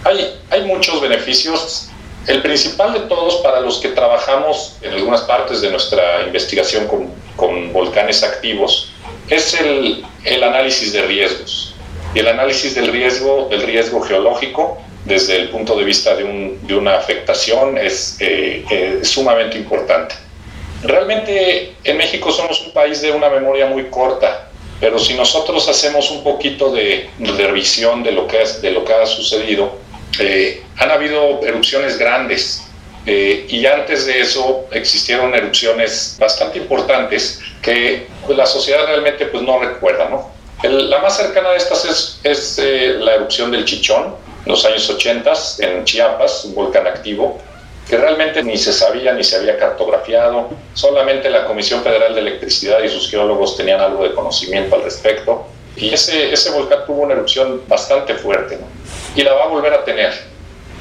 Hay, 0.05 0.39
hay 0.51 0.63
muchos 0.65 1.01
beneficios. 1.01 1.89
El 2.27 2.43
principal 2.43 2.93
de 2.95 3.01
todos 3.01 3.37
para 3.37 3.61
los 3.61 3.79
que 3.79 3.89
trabajamos 3.89 4.77
en 4.83 4.93
algunas 4.93 5.23
partes 5.23 5.61
de 5.61 5.71
nuestra 5.71 6.23
investigación 6.27 6.87
con, 6.87 7.11
con 7.37 7.73
volcanes 7.73 8.23
activos 8.23 8.91
es 9.29 9.55
el, 9.55 10.05
el 10.25 10.43
análisis 10.43 10.93
de 10.93 11.03
riesgos. 11.03 11.75
Y 12.15 12.21
el 12.21 12.29
análisis 12.29 12.75
del 12.75 12.89
riesgo, 12.89 13.49
del 13.51 13.63
riesgo 13.63 14.01
geológico, 14.01 14.79
desde 15.05 15.37
el 15.37 15.51
punto 15.51 15.77
de 15.77 15.85
vista 15.85 16.15
de, 16.15 16.25
un, 16.25 16.67
de 16.67 16.75
una 16.75 16.97
afectación 16.97 17.77
es, 17.77 18.17
eh, 18.21 18.65
eh, 18.71 19.01
sumamente 19.03 19.59
importante. 19.59 20.15
Realmente 20.83 21.75
en 21.85 21.97
México 21.97 22.31
somos 22.31 22.61
un 22.63 22.73
país 22.73 23.01
de 23.03 23.11
una 23.11 23.29
memoria 23.29 23.67
muy 23.67 23.85
corta, 23.91 24.49
pero 24.81 24.99
si 24.99 25.15
nosotros 25.15 25.69
hacemos 25.69 26.11
un 26.11 26.23
poquito 26.23 26.71
de, 26.71 27.09
de 27.19 27.47
revisión 27.47 28.03
de 28.03 28.13
lo, 28.13 28.27
que 28.27 28.43
es, 28.43 28.63
de 28.63 28.71
lo 28.71 28.85
que 28.85 28.93
ha 28.93 29.07
sucedido, 29.07 29.84
eh, 30.19 30.63
han 30.77 30.91
habido 30.91 31.41
erupciones 31.43 31.99
grandes 31.99 32.63
eh, 33.07 33.47
y 33.49 33.67
antes 33.67 34.07
de 34.07 34.21
eso 34.21 34.67
existieron 34.71 35.35
erupciones 35.35 36.17
bastante 36.19 36.59
importantes 36.59 37.41
que 37.61 38.07
pues, 38.25 38.37
la 38.39 38.47
sociedad 38.47 38.87
realmente 38.87 39.27
pues, 39.27 39.43
no 39.43 39.59
recuerda. 39.59 40.09
¿no? 40.09 40.33
la 40.69 40.99
más 41.01 41.17
cercana 41.17 41.51
de 41.51 41.57
estas 41.59 41.85
es, 41.85 42.21
es 42.23 42.59
eh, 42.59 42.97
la 42.99 43.15
erupción 43.15 43.51
del 43.51 43.65
Chichón 43.65 44.15
en 44.45 44.51
los 44.51 44.65
años 44.65 44.89
80 44.89 45.33
en 45.61 45.85
Chiapas, 45.85 46.45
un 46.45 46.55
volcán 46.55 46.87
activo, 46.87 47.39
que 47.89 47.97
realmente 47.97 48.43
ni 48.43 48.57
se 48.57 48.73
sabía 48.73 49.13
ni 49.13 49.23
se 49.23 49.37
había 49.37 49.59
cartografiado, 49.59 50.51
solamente 50.73 51.29
la 51.29 51.45
Comisión 51.45 51.83
Federal 51.83 52.15
de 52.15 52.21
Electricidad 52.21 52.83
y 52.83 52.89
sus 52.89 53.11
geólogos 53.11 53.57
tenían 53.57 53.81
algo 53.81 54.05
de 54.05 54.15
conocimiento 54.15 54.77
al 54.77 54.85
respecto. 54.85 55.47
Y 55.77 55.93
ese, 55.93 56.33
ese 56.33 56.51
volcán 56.51 56.81
tuvo 56.87 57.03
una 57.03 57.15
erupción 57.15 57.63
bastante 57.69 58.15
fuerte 58.15 58.57
¿no? 58.57 58.67
y 59.17 59.23
la 59.23 59.35
va 59.35 59.45
a 59.45 59.49
volver 59.49 59.73
a 59.73 59.85
tener. 59.85 60.13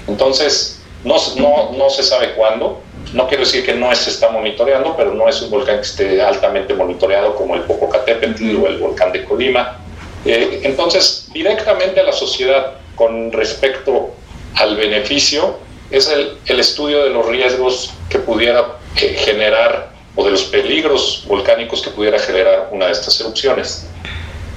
Entonces, 0.08 0.82
no, 1.04 1.16
no, 1.38 1.72
no 1.78 1.90
se 1.90 2.04
sabe 2.04 2.34
cuándo. 2.34 2.82
No 3.14 3.28
quiero 3.28 3.44
decir 3.44 3.66
que 3.66 3.74
no 3.74 3.94
se 3.96 4.10
está 4.10 4.30
monitoreando, 4.30 4.96
pero 4.96 5.14
no 5.14 5.28
es 5.28 5.42
un 5.42 5.50
volcán 5.50 5.78
que 5.78 5.82
esté 5.84 6.22
altamente 6.22 6.74
monitoreado 6.74 7.36
como 7.36 7.56
el 7.56 7.62
Popocatépetl 7.62 8.56
o 8.58 8.68
el 8.68 8.78
volcán 8.78 9.12
de 9.12 9.24
Colima. 9.24 9.80
Eh, 10.26 10.62
entonces, 10.64 11.28
directamente 11.34 12.00
a 12.00 12.04
la 12.04 12.14
sociedad 12.14 12.74
con 12.96 13.32
respecto 13.32 14.12
al 14.56 14.76
beneficio 14.78 15.58
es 15.92 16.08
el, 16.08 16.38
el 16.46 16.60
estudio 16.60 17.04
de 17.04 17.10
los 17.10 17.26
riesgos 17.28 17.92
que 18.10 18.20
pudiera 18.20 18.78
eh, 19.02 19.16
generar 19.18 19.92
o 20.16 20.24
de 20.24 20.32
los 20.32 20.44
peligros 20.44 21.24
volcánicos 21.28 21.82
que 21.82 21.90
pudiera 21.90 22.20
generar 22.20 22.70
una 22.72 22.86
de 22.86 22.92
estas 22.92 23.20
erupciones. 23.20 23.88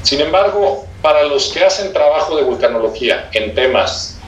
Sin 0.06 0.20
embargo, 0.20 0.86
para 1.02 1.24
los 1.24 1.48
que 1.52 1.64
hacen 1.64 1.92
trabajo 1.92 2.36
de 2.36 2.44
vulcanología 2.44 3.28
en 3.32 3.56
temas 3.56 4.20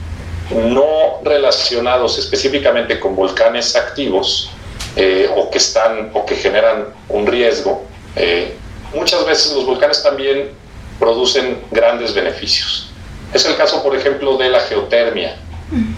no 0.50 1.20
relacionados 1.22 2.18
específicamente 2.18 2.98
con 2.98 3.14
volcanes 3.14 3.76
activos 3.76 4.50
eh, 4.96 5.30
o 5.36 5.48
que 5.52 5.58
están 5.58 6.10
o 6.14 6.26
que 6.26 6.34
generan 6.34 6.86
un 7.08 7.28
riesgo, 7.28 7.84
eh, 8.16 8.56
muchas 8.92 9.24
veces 9.24 9.52
los 9.52 9.66
volcanes 9.66 10.02
también 10.02 10.50
producen 10.98 11.62
grandes 11.70 12.12
beneficios. 12.12 12.90
Es 13.32 13.44
el 13.44 13.54
caso, 13.54 13.80
por 13.80 13.94
ejemplo, 13.94 14.36
de 14.36 14.48
la 14.48 14.58
geotermia. 14.58 15.36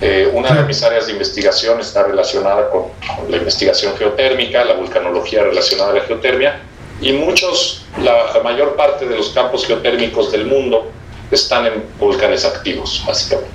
Eh, 0.02 0.30
una 0.34 0.52
de 0.52 0.62
mis 0.64 0.82
áreas 0.82 1.06
de 1.06 1.12
investigación 1.12 1.80
está 1.80 2.02
relacionada 2.02 2.68
con, 2.68 2.82
con, 3.16 3.30
la 3.30 3.38
investigación 3.38 3.96
geotérmica, 3.96 4.62
la 4.62 4.74
vulcanología 4.74 5.42
relacionada 5.42 5.92
a 5.92 5.94
la 5.94 6.00
geotermia, 6.02 6.60
y 7.00 7.12
muchos, 7.12 7.82
la, 8.02 8.32
la, 8.34 8.40
mayor 8.42 8.76
parte 8.76 9.06
de 9.06 9.16
los 9.16 9.30
campos 9.30 9.66
geotérmicos 9.66 10.30
del 10.32 10.46
mundo 10.46 10.90
están 11.30 11.66
en 11.66 11.84
volcanes 11.98 12.44
activos, 12.44 13.02
básicamente. 13.06 13.50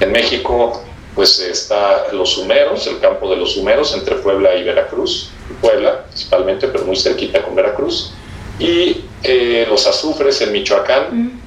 En 0.00 0.12
México, 0.12 0.82
pues 1.14 1.40
está 1.40 2.12
los 2.12 2.36
Humeros, 2.36 2.86
el 2.86 3.00
campo 3.00 3.30
de 3.30 3.36
los 3.36 3.56
Humeros 3.56 3.94
entre 3.94 4.16
Puebla 4.16 4.54
y 4.54 4.62
Veracruz, 4.62 5.30
Puebla 5.60 6.04
principalmente, 6.08 6.68
pero 6.68 6.84
muy 6.84 6.96
cerquita 6.96 7.42
con 7.42 7.54
Veracruz, 7.54 8.12
y 8.58 9.04
eh, 9.22 9.66
los 9.68 9.86
azufres 9.86 10.40
en 10.42 10.52
Michoacán. 10.52 11.06
Mm. 11.10 11.40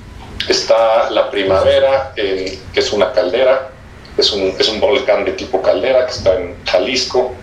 Está 0.48 1.10
la 1.12 1.29
Primavera, 1.29 2.13
eh, 2.15 2.58
que 2.74 2.79
es 2.79 2.91
una 2.93 3.12
caldera, 3.12 3.69
es 4.17 4.31
un, 4.31 4.55
es 4.58 4.69
un 4.69 4.79
volcán 4.79 5.25
de 5.25 5.34
tipo 5.34 5.62
caldera 5.62 6.05
que 6.05 6.12
está 6.12 6.39
en 6.39 6.55
Jalisco. 6.65 7.34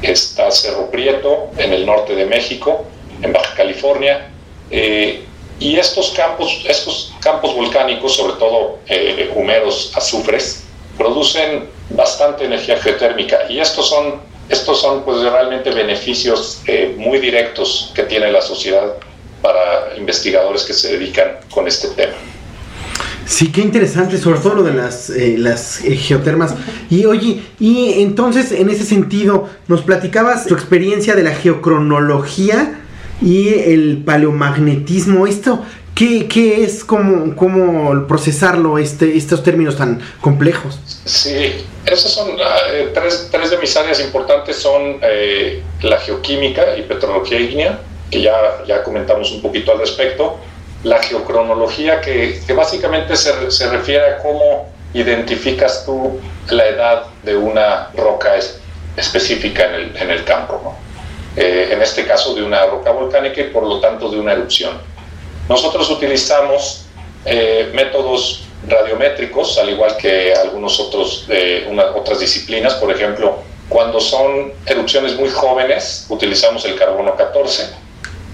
Está 0.00 0.50
Cerro 0.50 0.90
Prieto 0.90 1.50
en 1.58 1.72
el 1.72 1.84
norte 1.84 2.14
de 2.14 2.24
México, 2.24 2.86
en 3.22 3.32
Baja 3.32 3.54
California. 3.54 4.30
Eh, 4.70 5.24
y 5.60 5.76
estos 5.76 6.10
campos, 6.10 6.64
estos 6.68 7.14
campos 7.20 7.54
volcánicos, 7.54 8.14
sobre 8.14 8.34
todo 8.34 8.78
eh, 8.86 9.32
humeros, 9.34 9.92
azufres, 9.96 10.64
producen 10.96 11.64
bastante 11.90 12.44
energía 12.44 12.76
geotérmica. 12.78 13.38
Y 13.48 13.58
estos 13.58 13.88
son, 13.88 14.20
estos 14.48 14.80
son 14.80 15.04
pues, 15.04 15.20
realmente 15.22 15.70
beneficios 15.70 16.62
eh, 16.66 16.94
muy 16.96 17.18
directos 17.18 17.92
que 17.94 18.04
tiene 18.04 18.30
la 18.30 18.40
sociedad 18.40 18.94
para 19.42 19.96
investigadores 19.96 20.64
que 20.64 20.74
se 20.74 20.92
dedican 20.92 21.38
con 21.50 21.66
este 21.66 21.88
tema. 21.88 22.14
Sí, 23.24 23.52
qué 23.52 23.60
interesante, 23.60 24.16
sobre 24.16 24.40
todo 24.40 24.54
lo 24.54 24.62
de 24.62 24.72
las, 24.72 25.10
eh, 25.10 25.36
las 25.36 25.84
eh, 25.84 25.96
geotermas. 25.96 26.54
Y 26.88 27.04
oye, 27.04 27.42
y 27.60 28.00
entonces 28.00 28.52
en 28.52 28.70
ese 28.70 28.84
sentido, 28.84 29.48
nos 29.68 29.82
platicabas 29.82 30.46
tu 30.46 30.54
experiencia 30.54 31.14
de 31.14 31.24
la 31.24 31.34
geocronología 31.34 32.77
y 33.20 33.48
el 33.48 34.02
paleomagnetismo. 34.04 35.26
Esto, 35.26 35.64
¿qué, 35.94 36.28
qué 36.28 36.64
es? 36.64 36.84
¿Cómo, 36.84 37.34
cómo 37.36 38.06
procesarlo, 38.06 38.78
este, 38.78 39.16
estos 39.16 39.42
términos 39.42 39.76
tan 39.76 40.00
complejos? 40.20 40.78
Sí, 41.04 41.64
esas 41.84 42.12
son 42.12 42.30
eh, 42.30 42.90
tres, 42.94 43.28
tres, 43.30 43.50
de 43.50 43.58
mis 43.58 43.76
áreas 43.76 44.00
importantes 44.00 44.56
son 44.56 44.98
eh, 45.02 45.62
la 45.82 45.98
geoquímica 45.98 46.76
y 46.76 46.82
petrología 46.82 47.40
ígnea, 47.40 47.80
que 48.10 48.22
ya, 48.22 48.64
ya 48.66 48.82
comentamos 48.82 49.30
un 49.32 49.42
poquito 49.42 49.72
al 49.72 49.78
respecto 49.78 50.38
la 50.84 51.02
geocronología, 51.02 52.00
que, 52.00 52.40
que 52.46 52.52
básicamente 52.52 53.16
se, 53.16 53.50
se, 53.50 53.68
refiere 53.68 54.14
a 54.14 54.18
cómo 54.18 54.68
identificas 54.94 55.84
tú 55.84 56.20
la 56.50 56.68
edad 56.68 57.02
de 57.24 57.36
una 57.36 57.90
roca 57.96 58.36
es, 58.36 58.60
específica 58.96 59.66
en 59.66 59.74
el, 59.74 59.96
en 59.96 60.10
el 60.10 60.24
campo, 60.24 60.60
¿no? 60.62 60.87
Eh, 61.40 61.68
en 61.70 61.80
este 61.80 62.04
caso 62.04 62.34
de 62.34 62.42
una 62.42 62.66
roca 62.66 62.90
volcánica 62.90 63.40
y 63.40 63.44
por 63.44 63.62
lo 63.62 63.78
tanto 63.78 64.10
de 64.10 64.18
una 64.18 64.32
erupción. 64.32 64.72
Nosotros 65.48 65.88
utilizamos 65.88 66.86
eh, 67.24 67.70
métodos 67.72 68.42
radiométricos, 68.66 69.56
al 69.56 69.70
igual 69.70 69.96
que 69.96 70.34
algunos 70.34 70.80
otros 70.80 71.28
de 71.28 71.68
una, 71.70 71.84
otras 71.94 72.18
disciplinas, 72.18 72.74
por 72.74 72.90
ejemplo, 72.90 73.38
cuando 73.68 74.00
son 74.00 74.52
erupciones 74.66 75.14
muy 75.14 75.28
jóvenes, 75.30 76.06
utilizamos 76.08 76.64
el 76.64 76.74
carbono 76.74 77.14
14 77.14 77.68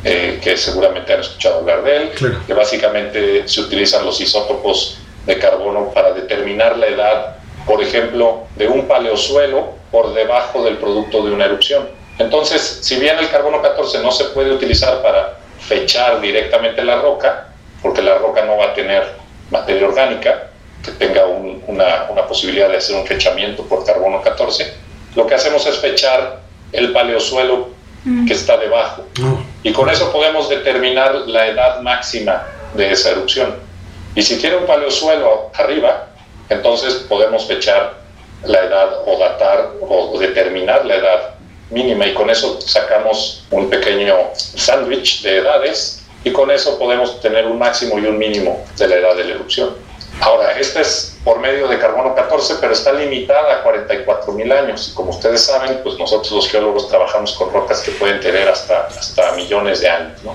eh, 0.02 0.40
que 0.42 0.56
seguramente 0.56 1.12
han 1.12 1.20
escuchado 1.20 1.58
hablar 1.58 1.82
de 1.84 1.96
él, 1.96 2.10
claro. 2.14 2.40
que 2.46 2.54
básicamente 2.54 3.46
se 3.46 3.60
utilizan 3.60 4.06
los 4.06 4.18
isótopos 4.18 4.96
de 5.26 5.38
carbono 5.38 5.90
para 5.92 6.12
determinar 6.12 6.78
la 6.78 6.86
edad, 6.86 7.36
por 7.66 7.82
ejemplo, 7.82 8.44
de 8.56 8.66
un 8.66 8.88
paleosuelo 8.88 9.74
por 9.90 10.14
debajo 10.14 10.64
del 10.64 10.78
producto 10.78 11.22
de 11.22 11.32
una 11.32 11.44
erupción. 11.44 12.02
Entonces, 12.18 12.80
si 12.82 12.96
bien 12.96 13.18
el 13.18 13.28
carbono 13.30 13.60
14 13.60 14.00
no 14.00 14.12
se 14.12 14.24
puede 14.26 14.52
utilizar 14.52 15.02
para 15.02 15.38
fechar 15.58 16.20
directamente 16.20 16.84
la 16.84 17.00
roca, 17.00 17.48
porque 17.82 18.02
la 18.02 18.18
roca 18.18 18.44
no 18.44 18.56
va 18.56 18.66
a 18.66 18.74
tener 18.74 19.14
materia 19.50 19.86
orgánica 19.86 20.50
que 20.84 20.92
tenga 20.92 21.26
un, 21.26 21.62
una, 21.66 22.06
una 22.10 22.26
posibilidad 22.26 22.68
de 22.68 22.76
hacer 22.76 22.96
un 22.96 23.06
fechamiento 23.06 23.64
por 23.64 23.84
carbono 23.84 24.22
14, 24.22 24.74
lo 25.14 25.26
que 25.26 25.34
hacemos 25.34 25.66
es 25.66 25.78
fechar 25.78 26.40
el 26.72 26.92
paleosuelo 26.92 27.68
que 28.26 28.34
está 28.34 28.58
debajo. 28.58 29.06
Y 29.62 29.72
con 29.72 29.88
eso 29.88 30.12
podemos 30.12 30.48
determinar 30.50 31.14
la 31.26 31.46
edad 31.46 31.80
máxima 31.80 32.46
de 32.74 32.92
esa 32.92 33.10
erupción. 33.10 33.54
Y 34.14 34.22
si 34.22 34.36
tiene 34.36 34.56
un 34.56 34.66
paleosuelo 34.66 35.50
arriba, 35.54 36.08
entonces 36.50 36.94
podemos 37.08 37.46
fechar 37.46 37.94
la 38.44 38.60
edad 38.60 38.88
o 39.06 39.18
datar 39.18 39.70
o 39.80 40.18
determinar 40.18 40.84
la 40.84 40.96
edad 40.96 41.34
mínima 41.70 42.06
y 42.06 42.14
con 42.14 42.30
eso 42.30 42.60
sacamos 42.60 43.44
un 43.50 43.68
pequeño 43.70 44.14
sándwich 44.34 45.22
de 45.22 45.38
edades 45.38 46.02
y 46.24 46.32
con 46.32 46.50
eso 46.50 46.78
podemos 46.78 47.20
tener 47.20 47.46
un 47.46 47.58
máximo 47.58 47.98
y 47.98 48.06
un 48.06 48.18
mínimo 48.18 48.64
de 48.76 48.88
la 48.88 48.96
edad 48.96 49.16
de 49.16 49.24
la 49.24 49.34
erupción. 49.34 49.74
Ahora, 50.20 50.58
esta 50.58 50.80
es 50.80 51.16
por 51.24 51.40
medio 51.40 51.66
de 51.66 51.78
carbono 51.78 52.14
14, 52.14 52.56
pero 52.60 52.72
está 52.72 52.92
limitada 52.92 53.54
a 53.54 53.62
44 53.62 54.32
mil 54.32 54.50
años. 54.52 54.90
Y 54.90 54.94
como 54.94 55.10
ustedes 55.10 55.44
saben, 55.44 55.80
pues 55.82 55.98
nosotros 55.98 56.30
los 56.30 56.48
geólogos 56.48 56.88
trabajamos 56.88 57.32
con 57.32 57.52
rocas 57.52 57.80
que 57.80 57.90
pueden 57.92 58.20
tener 58.20 58.48
hasta, 58.48 58.86
hasta 58.86 59.32
millones 59.32 59.80
de 59.80 59.88
años. 59.88 60.22
¿no? 60.22 60.34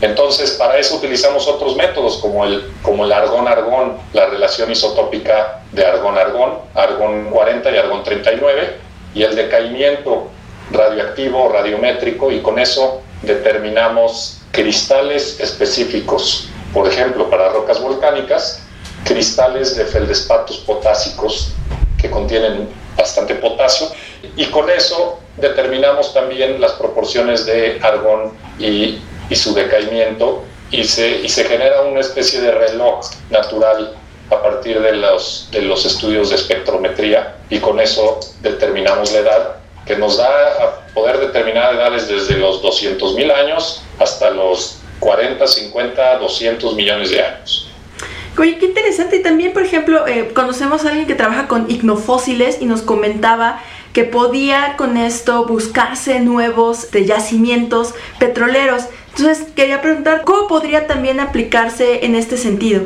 Entonces, 0.00 0.52
para 0.52 0.78
eso 0.78 0.96
utilizamos 0.96 1.48
otros 1.48 1.74
métodos 1.74 2.18
como 2.18 2.44
el, 2.44 2.70
como 2.82 3.04
el 3.04 3.12
argón-argón, 3.12 3.96
la 4.12 4.26
relación 4.26 4.70
isotópica 4.70 5.62
de 5.72 5.84
argón-argón, 5.84 6.58
argón 6.74 7.30
40 7.30 7.70
y 7.70 7.76
argón 7.78 8.04
39, 8.04 8.76
y 9.14 9.22
el 9.22 9.34
decaimiento 9.34 10.28
radioactivo, 10.70 11.48
radiométrico, 11.48 12.30
y 12.30 12.40
con 12.40 12.58
eso 12.58 13.02
determinamos 13.22 14.38
cristales 14.50 15.38
específicos. 15.40 16.48
Por 16.72 16.88
ejemplo, 16.88 17.30
para 17.30 17.50
rocas 17.50 17.80
volcánicas, 17.80 18.62
cristales 19.04 19.76
de 19.76 19.84
feldespatos 19.84 20.58
potásicos 20.58 21.52
que 21.98 22.10
contienen 22.10 22.68
bastante 22.96 23.34
potasio 23.36 23.88
y 24.36 24.46
con 24.46 24.68
eso 24.70 25.20
determinamos 25.36 26.12
también 26.12 26.60
las 26.60 26.72
proporciones 26.72 27.46
de 27.46 27.78
argón 27.82 28.32
y, 28.58 28.98
y 29.30 29.36
su 29.36 29.54
decaimiento 29.54 30.44
y 30.70 30.84
se, 30.84 31.20
y 31.20 31.28
se, 31.28 31.44
genera 31.44 31.82
una 31.82 32.00
especie 32.00 32.40
de 32.40 32.50
reloj 32.50 33.06
natural 33.30 33.94
a 34.30 34.42
partir 34.42 34.80
de 34.80 34.92
los, 34.92 35.48
de 35.52 35.62
los 35.62 35.86
estudios 35.86 36.30
de 36.30 36.36
espectrometría 36.36 37.36
y 37.48 37.60
con 37.60 37.78
eso 37.78 38.18
determinamos 38.40 39.12
la 39.12 39.18
edad 39.18 39.56
que 39.86 39.96
nos 39.96 40.18
da 40.18 40.26
a 40.26 40.86
poder 40.92 41.18
determinar 41.18 41.74
edades 41.74 42.08
desde 42.08 42.36
los 42.36 42.62
200.000 42.62 43.32
años 43.32 43.82
hasta 43.98 44.30
los 44.30 44.78
40, 45.00 45.46
50, 45.46 46.18
200 46.18 46.74
millones 46.74 47.10
de 47.10 47.22
años. 47.22 47.70
Oye, 48.38 48.58
qué 48.58 48.66
interesante. 48.66 49.16
Y 49.16 49.22
también, 49.22 49.52
por 49.52 49.62
ejemplo, 49.62 50.06
eh, 50.06 50.32
conocemos 50.34 50.84
a 50.84 50.90
alguien 50.90 51.06
que 51.06 51.14
trabaja 51.14 51.48
con 51.48 51.70
ignofósiles 51.70 52.58
y 52.60 52.66
nos 52.66 52.82
comentaba 52.82 53.62
que 53.92 54.04
podía 54.04 54.74
con 54.76 54.98
esto 54.98 55.46
buscarse 55.46 56.20
nuevos 56.20 56.90
de 56.90 57.06
yacimientos 57.06 57.94
petroleros. 58.18 58.84
Entonces, 59.16 59.46
quería 59.54 59.80
preguntar, 59.80 60.22
¿cómo 60.24 60.48
podría 60.48 60.86
también 60.86 61.18
aplicarse 61.20 62.04
en 62.04 62.14
este 62.14 62.36
sentido? 62.36 62.82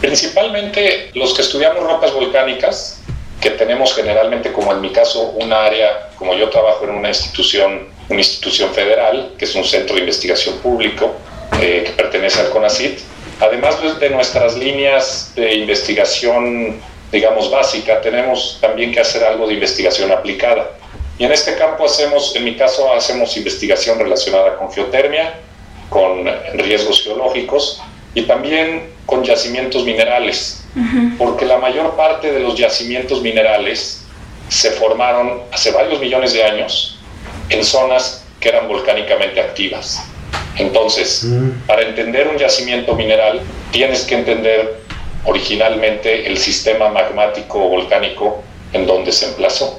Principalmente 0.00 1.10
los 1.14 1.32
que 1.34 1.42
estudiamos 1.42 1.84
rocas 1.84 2.12
volcánicas, 2.12 3.00
que 3.40 3.50
tenemos 3.50 3.94
generalmente, 3.94 4.52
como 4.52 4.72
en 4.72 4.80
mi 4.80 4.90
caso, 4.90 5.34
un 5.36 5.52
área, 5.52 6.10
como 6.16 6.34
yo 6.34 6.48
trabajo 6.50 6.84
en 6.84 6.90
una 6.90 7.08
institución, 7.08 7.88
una 8.08 8.20
institución 8.20 8.72
federal, 8.72 9.34
que 9.38 9.44
es 9.44 9.54
un 9.54 9.64
centro 9.64 9.94
de 9.94 10.00
investigación 10.00 10.56
público 10.58 11.14
eh, 11.60 11.84
que 11.86 11.92
pertenece 11.92 12.40
al 12.40 12.50
CONACIT, 12.50 12.98
además 13.40 13.76
de 14.00 14.10
nuestras 14.10 14.56
líneas 14.56 15.32
de 15.36 15.54
investigación, 15.54 16.80
digamos, 17.12 17.50
básica, 17.50 18.00
tenemos 18.00 18.58
también 18.60 18.92
que 18.92 19.00
hacer 19.00 19.22
algo 19.24 19.46
de 19.46 19.54
investigación 19.54 20.10
aplicada. 20.10 20.70
Y 21.18 21.24
en 21.24 21.32
este 21.32 21.56
campo 21.56 21.84
hacemos, 21.84 22.34
en 22.36 22.44
mi 22.44 22.56
caso, 22.56 22.92
hacemos 22.92 23.36
investigación 23.36 23.98
relacionada 23.98 24.56
con 24.56 24.72
geotermia, 24.72 25.34
con 25.88 26.26
riesgos 26.54 27.02
geológicos 27.02 27.80
y 28.16 28.22
también 28.22 28.82
con 29.04 29.22
yacimientos 29.22 29.84
minerales, 29.84 30.64
porque 31.18 31.44
la 31.44 31.58
mayor 31.58 31.96
parte 31.96 32.32
de 32.32 32.40
los 32.40 32.56
yacimientos 32.56 33.20
minerales 33.20 34.04
se 34.48 34.70
formaron 34.72 35.42
hace 35.52 35.70
varios 35.70 36.00
millones 36.00 36.32
de 36.32 36.42
años 36.42 36.98
en 37.50 37.62
zonas 37.62 38.24
que 38.40 38.48
eran 38.48 38.68
volcánicamente 38.68 39.38
activas. 39.40 40.02
Entonces, 40.56 41.24
mm. 41.24 41.66
para 41.66 41.82
entender 41.82 42.26
un 42.26 42.38
yacimiento 42.38 42.94
mineral, 42.94 43.42
tienes 43.70 44.04
que 44.04 44.14
entender 44.14 44.80
originalmente 45.24 46.26
el 46.26 46.38
sistema 46.38 46.88
magmático 46.88 47.68
volcánico 47.68 48.42
en 48.72 48.86
donde 48.86 49.12
se 49.12 49.26
emplazó. 49.26 49.78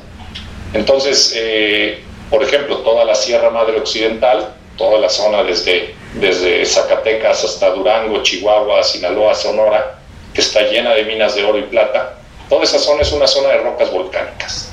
Entonces, 0.75 1.33
eh, 1.35 2.03
por 2.29 2.43
ejemplo, 2.43 2.77
toda 2.77 3.03
la 3.03 3.15
Sierra 3.15 3.49
Madre 3.49 3.77
Occidental, 3.77 4.53
toda 4.77 4.99
la 4.99 5.09
zona 5.09 5.43
desde, 5.43 5.95
desde 6.15 6.65
Zacatecas 6.65 7.43
hasta 7.43 7.71
Durango, 7.71 8.23
Chihuahua, 8.23 8.83
Sinaloa, 8.83 9.35
Sonora, 9.35 9.99
que 10.33 10.41
está 10.41 10.61
llena 10.61 10.93
de 10.93 11.03
minas 11.03 11.35
de 11.35 11.43
oro 11.43 11.57
y 11.57 11.63
plata, 11.63 12.17
toda 12.49 12.63
esa 12.63 12.79
zona 12.79 13.01
es 13.01 13.11
una 13.11 13.27
zona 13.27 13.49
de 13.49 13.57
rocas 13.57 13.91
volcánicas. 13.91 14.71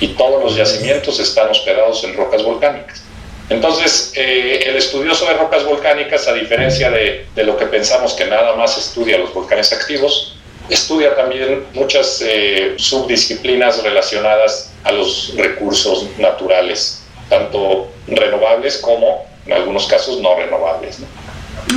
Y 0.00 0.08
todos 0.08 0.42
los 0.42 0.56
yacimientos 0.56 1.20
están 1.20 1.48
hospedados 1.48 2.02
en 2.04 2.16
rocas 2.16 2.42
volcánicas. 2.42 3.04
Entonces, 3.50 4.12
eh, 4.16 4.64
el 4.66 4.76
estudioso 4.76 5.26
de 5.26 5.34
rocas 5.34 5.64
volcánicas, 5.64 6.26
a 6.28 6.32
diferencia 6.32 6.90
de, 6.90 7.26
lo 7.36 7.56
que 7.56 7.66
pensamos 7.66 8.14
que 8.14 8.24
nada 8.24 8.56
más 8.56 8.78
estudia 8.78 9.18
los 9.18 9.34
volcanes 9.34 9.72
activos, 9.72 10.36
estudia 10.70 11.14
también 11.14 11.66
muchas 11.74 12.22
eh, 12.26 12.74
subdisciplinas 12.78 13.82
relacionadas 13.82 14.72
a 14.82 14.92
los 14.92 15.34
recursos 15.36 16.06
naturales, 16.18 17.02
tanto 17.28 17.88
renovables 18.06 18.78
como, 18.78 19.26
en 19.46 19.52
algunos 19.52 19.86
casos, 19.86 20.20
no 20.20 20.36
renovables. 20.36 21.00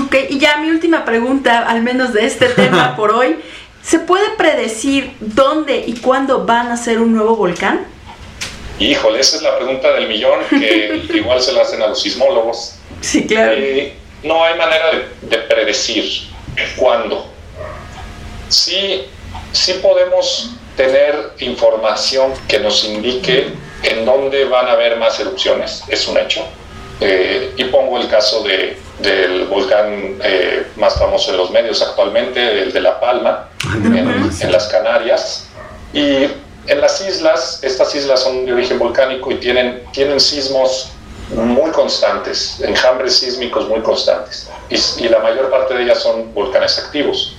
Ok, 0.03 0.15
y 0.29 0.39
ya 0.39 0.57
mi 0.57 0.69
última 0.69 1.05
pregunta, 1.05 1.67
al 1.67 1.81
menos 1.81 2.13
de 2.13 2.25
este 2.25 2.47
tema 2.47 2.95
por 2.97 3.11
hoy. 3.11 3.37
¿Se 3.83 3.99
puede 3.99 4.31
predecir 4.37 5.15
dónde 5.21 5.83
y 5.87 5.93
cuándo 5.99 6.45
van 6.45 6.71
a 6.71 6.77
ser 6.77 6.99
un 6.99 7.13
nuevo 7.13 7.37
volcán? 7.37 7.87
Híjole, 8.79 9.21
esa 9.21 9.37
es 9.37 9.43
la 9.43 9.55
pregunta 9.55 9.93
del 9.93 10.07
millón 10.09 10.41
que 10.49 11.03
igual 11.13 11.41
se 11.41 11.53
la 11.53 11.61
hacen 11.61 11.81
a 11.81 11.87
los 11.87 12.01
sismólogos. 12.01 12.75
Sí, 12.99 13.25
claro. 13.25 13.53
Eh, 13.55 13.95
no 14.23 14.43
hay 14.43 14.57
manera 14.57 14.91
de, 15.21 15.37
predecir 15.37 16.03
cuándo. 16.75 17.27
Sí, 18.49 19.05
sí 19.51 19.73
podemos 19.81 20.51
tener 20.75 21.31
información 21.39 22.33
que 22.47 22.59
nos 22.59 22.83
indique 22.83 23.47
en 23.83 24.05
dónde 24.05 24.45
van 24.45 24.67
a 24.67 24.73
haber 24.73 24.97
más 24.97 25.19
erupciones, 25.19 25.83
es 25.87 26.07
un 26.07 26.17
hecho. 26.17 26.45
Eh, 26.99 27.53
y 27.55 27.63
pongo 27.65 27.99
el 27.99 28.07
caso 28.07 28.43
de, 28.43 28.77
del 28.99 29.45
volcán 29.45 30.17
eh, 30.23 30.65
más 30.77 30.97
famoso 30.97 31.31
de 31.31 31.37
los 31.37 31.51
medios 31.51 31.81
actualmente, 31.81 32.63
el 32.63 32.73
de 32.73 32.81
La 32.81 32.99
Palma, 32.99 33.49
en, 33.75 33.95
en 33.95 34.51
las 34.51 34.67
Canarias. 34.67 35.47
Y 35.93 36.27
en 36.67 36.81
las 36.81 36.99
islas, 37.01 37.59
estas 37.63 37.95
islas 37.95 38.21
son 38.21 38.45
de 38.45 38.53
origen 38.53 38.77
volcánico 38.77 39.31
y 39.31 39.35
tienen, 39.35 39.83
tienen 39.93 40.19
sismos 40.19 40.91
muy 41.29 41.71
constantes, 41.71 42.59
enjambres 42.61 43.17
sísmicos 43.17 43.67
muy 43.67 43.81
constantes. 43.81 44.49
Y, 44.69 45.07
la 45.07 45.19
mayor 45.19 45.49
parte 45.49 45.73
de 45.73 45.83
ellas 45.83 45.99
son 45.99 46.33
volcanes 46.33 46.77
activos. 46.79 47.35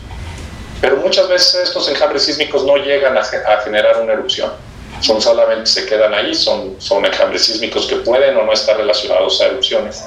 Pero 0.81 0.97
muchas 0.97 1.29
veces 1.29 1.63
estos 1.65 1.89
enjambres 1.89 2.25
sísmicos 2.25 2.65
no 2.65 2.77
llegan 2.77 3.17
a, 3.17 3.25
generar 3.25 4.01
una 4.01 4.13
erupción. 4.13 4.53
Son 5.01 5.21
solamente 5.21 5.67
se 5.67 5.87
quedan 5.87 6.13
ahí, 6.13 6.35
son, 6.35 6.77
son 6.79 7.05
enjambres 7.07 7.45
sísmicos 7.45 7.87
que 7.87 7.97
pueden 7.97 8.37
o 8.37 8.43
no 8.43 8.53
estar 8.53 8.77
relacionados 8.77 9.41
a 9.41 9.47
erupciones. 9.47 10.05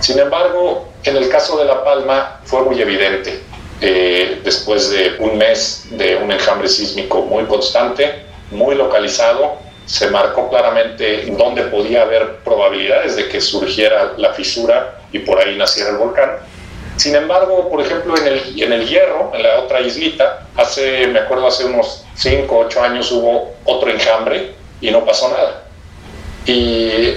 Sin 0.00 0.18
embargo, 0.18 0.88
en 1.04 1.16
el 1.16 1.28
caso 1.28 1.58
de 1.58 1.64
La 1.64 1.84
Palma 1.84 2.40
fue 2.44 2.62
muy 2.62 2.80
evidente. 2.80 3.40
Eh, 3.80 4.40
después 4.42 4.90
de 4.90 5.16
un 5.20 5.38
mes 5.38 5.84
de 5.90 6.16
un 6.16 6.32
enjambre 6.32 6.68
sísmico 6.68 7.22
muy 7.22 7.44
constante, 7.44 8.24
muy 8.50 8.74
localizado, 8.74 9.58
se 9.86 10.10
marcó 10.10 10.50
claramente 10.50 11.26
dónde 11.38 11.62
podía 11.62 12.02
haber 12.02 12.38
probabilidades 12.38 13.16
de 13.16 13.28
que 13.28 13.40
surgiera 13.40 14.14
la 14.16 14.34
fisura 14.34 15.00
y 15.12 15.20
por 15.20 15.38
ahí 15.38 15.56
naciera 15.56 15.90
el 15.90 15.96
volcán. 15.96 16.30
Sin 16.96 17.14
embargo, 17.14 17.70
por 17.70 17.80
ejemplo, 17.80 18.16
en 18.16 18.26
el, 18.26 18.62
en 18.62 18.72
el 18.72 18.86
Hierro, 18.86 19.30
en 19.32 19.44
la 19.44 19.60
otra 19.60 19.80
islita, 19.80 20.46
hace, 20.56 21.06
me 21.06 21.20
acuerdo, 21.20 21.46
hace 21.46 21.64
unos 21.64 22.04
5 22.18 22.54
o 22.54 22.66
8 22.66 22.82
años 22.82 23.10
hubo 23.12 23.54
otro 23.64 23.90
enjambre 23.90 24.52
y 24.80 24.90
no 24.90 25.04
pasó 25.04 25.28
nada. 25.30 25.64
Y, 26.46 27.14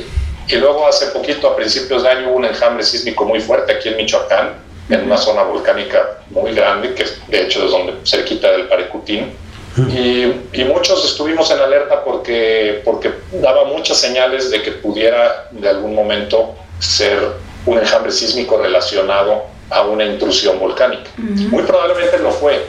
y, 0.48 0.56
luego 0.56 0.88
hace 0.88 1.08
poquito, 1.08 1.48
a 1.48 1.56
principios 1.56 2.04
de 2.04 2.10
año, 2.10 2.30
hubo 2.30 2.38
un 2.38 2.46
enjambre 2.46 2.84
sísmico 2.84 3.26
muy 3.26 3.40
fuerte 3.40 3.74
aquí 3.74 3.90
en 3.90 3.98
Michoacán, 3.98 4.56
en 4.90 5.04
una 5.04 5.18
zona 5.18 5.44
volcánica 5.44 6.20
muy 6.30 6.54
grande, 6.54 6.94
que 6.94 7.06
de 7.28 7.44
hecho 7.44 7.66
es 7.66 7.72
donde 7.72 7.94
cerquita 8.04 8.52
del 8.52 8.68
Parecutín 8.68 9.34
y, 9.78 10.64
muchos 10.66 11.06
estuvimos 11.06 11.50
en 11.52 11.60
alerta 11.60 12.04
porque, 12.04 12.82
porque 12.84 13.12
daba 13.32 13.66
muchas 13.66 13.98
señales 13.98 14.52
de 14.52 14.62
que 14.62 14.72
pudiera 14.72 15.48
de 15.52 15.70
algún 15.70 15.96
momento 15.96 16.56
ser 16.80 17.20
un 17.66 17.78
enjambre 17.78 18.12
sísmico 18.12 18.58
relacionado 18.58 19.44
a 19.70 19.84
una 19.84 20.04
intrusión 20.04 20.60
volcánica. 20.60 21.10
Muy 21.18 21.64
probablemente 21.64 22.20
lo 22.20 22.32
fue, 22.32 22.66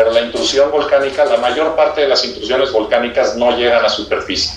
pero 0.00 0.12
la 0.12 0.22
intrusión 0.22 0.70
volcánica, 0.70 1.26
la 1.26 1.36
mayor 1.36 1.76
parte 1.76 2.00
de 2.00 2.08
las 2.08 2.24
intrusiones 2.24 2.72
volcánicas 2.72 3.36
no 3.36 3.54
llegan 3.54 3.84
a 3.84 3.88
superficie. 3.90 4.50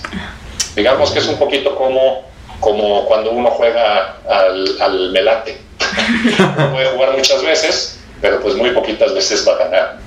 Digamos 0.74 1.10
que 1.10 1.18
es 1.18 1.26
un 1.26 1.36
poquito 1.36 1.76
como, 1.76 2.22
como 2.60 3.04
cuando 3.04 3.30
uno 3.30 3.50
juega 3.50 4.16
al, 4.26 4.80
al 4.80 5.10
melate. 5.10 5.60
puede 6.72 6.86
jugar 6.86 7.12
muchas 7.14 7.42
veces, 7.42 7.98
pero 8.22 8.40
pues 8.40 8.54
muy 8.54 8.70
poquitas 8.70 9.12
veces 9.12 9.46
va 9.46 9.52
a 9.52 9.58
ganar. 9.58 9.98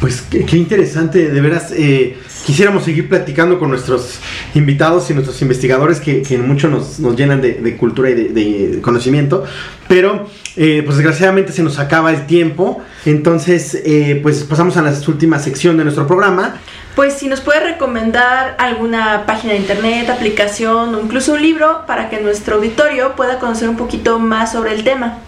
Pues 0.00 0.22
qué, 0.22 0.56
interesante, 0.56 1.30
de 1.30 1.40
veras. 1.40 1.72
Eh, 1.72 2.18
quisiéramos 2.44 2.84
seguir 2.84 3.08
platicando 3.08 3.58
con 3.58 3.70
nuestros 3.70 4.18
invitados 4.54 5.10
y 5.10 5.14
nuestros 5.14 5.40
investigadores 5.42 6.00
que, 6.00 6.38
mucho 6.38 6.68
nos, 6.68 6.98
llenan 7.16 7.40
de, 7.40 7.76
cultura 7.76 8.10
y 8.10 8.14
de, 8.14 8.80
conocimiento, 8.82 9.44
pero 9.88 10.28
eh, 10.56 10.82
pues 10.84 10.96
desgraciadamente 10.98 11.52
se 11.52 11.62
nos 11.62 11.78
acaba 11.78 12.10
el 12.10 12.26
tiempo, 12.26 12.82
entonces 13.06 13.80
eh, 13.84 14.20
pues 14.22 14.44
pasamos 14.44 14.76
a 14.76 14.82
la 14.82 14.92
última 15.08 15.38
sección 15.38 15.76
de 15.76 15.84
nuestro 15.84 16.06
programa. 16.06 16.60
Pues 16.94 17.14
si 17.14 17.26
nos 17.26 17.40
puede 17.40 17.60
recomendar 17.60 18.54
alguna 18.58 19.26
página 19.26 19.54
de 19.54 19.60
internet, 19.60 20.10
aplicación 20.10 20.94
o 20.94 21.00
incluso 21.00 21.32
un 21.32 21.42
libro 21.42 21.84
para 21.86 22.08
que 22.08 22.20
nuestro 22.20 22.56
auditorio 22.56 23.16
pueda 23.16 23.38
conocer 23.40 23.68
un 23.68 23.76
poquito 23.76 24.18
más 24.20 24.52
sobre 24.52 24.74
el 24.74 24.84
tema. 24.84 25.18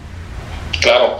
Claro, 0.80 1.16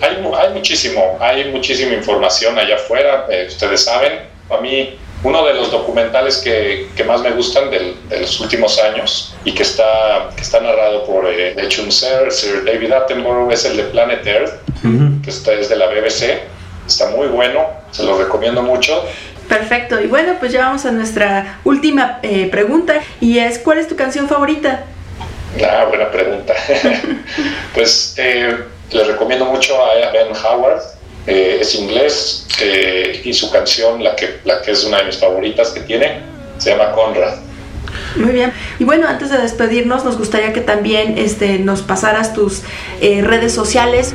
hay, 0.00 0.16
hay 0.16 0.54
muchísimo, 0.54 1.18
hay 1.20 1.50
muchísima 1.50 1.94
información 1.94 2.58
allá 2.58 2.76
afuera, 2.76 3.26
eh, 3.30 3.46
ustedes 3.48 3.84
saben. 3.84 4.20
A 4.50 4.60
mí, 4.60 4.96
uno 5.24 5.44
de 5.44 5.54
los 5.54 5.70
documentales 5.70 6.38
que, 6.38 6.88
que 6.94 7.04
más 7.04 7.20
me 7.22 7.30
gustan 7.30 7.70
de 7.70 7.96
los 8.20 8.38
últimos 8.40 8.78
años 8.80 9.34
y 9.44 9.52
que 9.52 9.62
está, 9.62 10.30
que 10.36 10.42
está 10.42 10.60
narrado 10.60 11.04
por, 11.04 11.26
eh, 11.26 11.54
de 11.54 11.62
hecho, 11.64 11.82
un 11.82 11.90
Sir, 11.90 12.30
Sir 12.30 12.64
David 12.64 12.92
Attenborough, 12.92 13.50
es 13.52 13.64
el 13.64 13.76
de 13.76 13.84
Planet 13.84 14.26
Earth, 14.26 14.52
que 15.24 15.30
está, 15.30 15.52
es 15.52 15.68
de 15.68 15.76
la 15.76 15.86
BBC. 15.86 16.42
Está 16.86 17.10
muy 17.10 17.26
bueno, 17.26 17.66
se 17.90 18.04
lo 18.04 18.16
recomiendo 18.16 18.62
mucho. 18.62 19.04
Perfecto, 19.48 20.00
y 20.00 20.06
bueno, 20.06 20.36
pues 20.38 20.52
ya 20.52 20.66
vamos 20.66 20.84
a 20.86 20.92
nuestra 20.92 21.58
última 21.64 22.18
eh, 22.22 22.48
pregunta 22.50 23.00
y 23.20 23.38
es, 23.38 23.58
¿cuál 23.58 23.78
es 23.78 23.88
tu 23.88 23.96
canción 23.96 24.28
favorita? 24.28 24.84
Ah, 25.64 25.86
buena 25.88 26.10
pregunta. 26.10 26.54
pues 27.74 28.14
eh, 28.18 28.56
les 28.90 29.06
recomiendo 29.06 29.46
mucho 29.46 29.74
a 29.82 30.10
Ben 30.12 30.28
Howard, 30.32 30.82
eh, 31.26 31.58
es 31.60 31.74
inglés 31.74 32.46
eh, 32.60 33.20
y 33.24 33.32
su 33.32 33.50
canción, 33.50 34.02
la 34.02 34.14
que, 34.14 34.40
la 34.44 34.62
que 34.62 34.72
es 34.72 34.84
una 34.84 34.98
de 34.98 35.04
mis 35.04 35.16
favoritas 35.16 35.70
que 35.70 35.80
tiene, 35.80 36.20
se 36.58 36.70
llama 36.70 36.92
Conrad. 36.92 37.46
Muy 38.16 38.32
bien. 38.32 38.52
Y 38.78 38.84
bueno, 38.84 39.08
antes 39.08 39.30
de 39.30 39.38
despedirnos, 39.38 40.04
nos 40.04 40.18
gustaría 40.18 40.52
que 40.52 40.60
también 40.60 41.16
este, 41.18 41.58
nos 41.58 41.82
pasaras 41.82 42.32
tus 42.32 42.62
eh, 43.00 43.22
redes 43.22 43.52
sociales. 43.52 44.14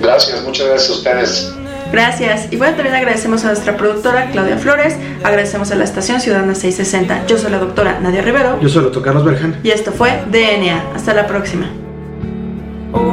Gracias, 0.00 0.42
muchas 0.44 0.66
gracias 0.66 0.90
a 0.90 0.92
ustedes. 0.92 1.54
Gracias. 1.92 2.48
Y 2.52 2.56
bueno, 2.56 2.74
también 2.74 2.96
agradecemos 2.96 3.44
a 3.44 3.48
nuestra 3.48 3.76
productora 3.76 4.30
Claudia 4.32 4.58
Flores, 4.58 4.96
agradecemos 5.22 5.70
a 5.70 5.76
la 5.76 5.84
estación 5.84 6.20
Ciudadana 6.20 6.54
660. 6.56 7.26
Yo 7.28 7.38
soy 7.38 7.52
la 7.52 7.58
doctora 7.58 8.00
Nadia 8.00 8.22
Rivero. 8.22 8.60
Yo 8.60 8.68
soy 8.68 8.78
el 8.78 8.84
doctor 8.84 9.02
Carlos 9.04 9.24
Berjan. 9.24 9.60
Y 9.62 9.70
esto 9.70 9.92
fue 9.92 10.10
DNA. 10.30 10.92
Hasta 10.96 11.14
la 11.14 11.28
próxima. 11.28 11.70
Oh, 12.92 13.12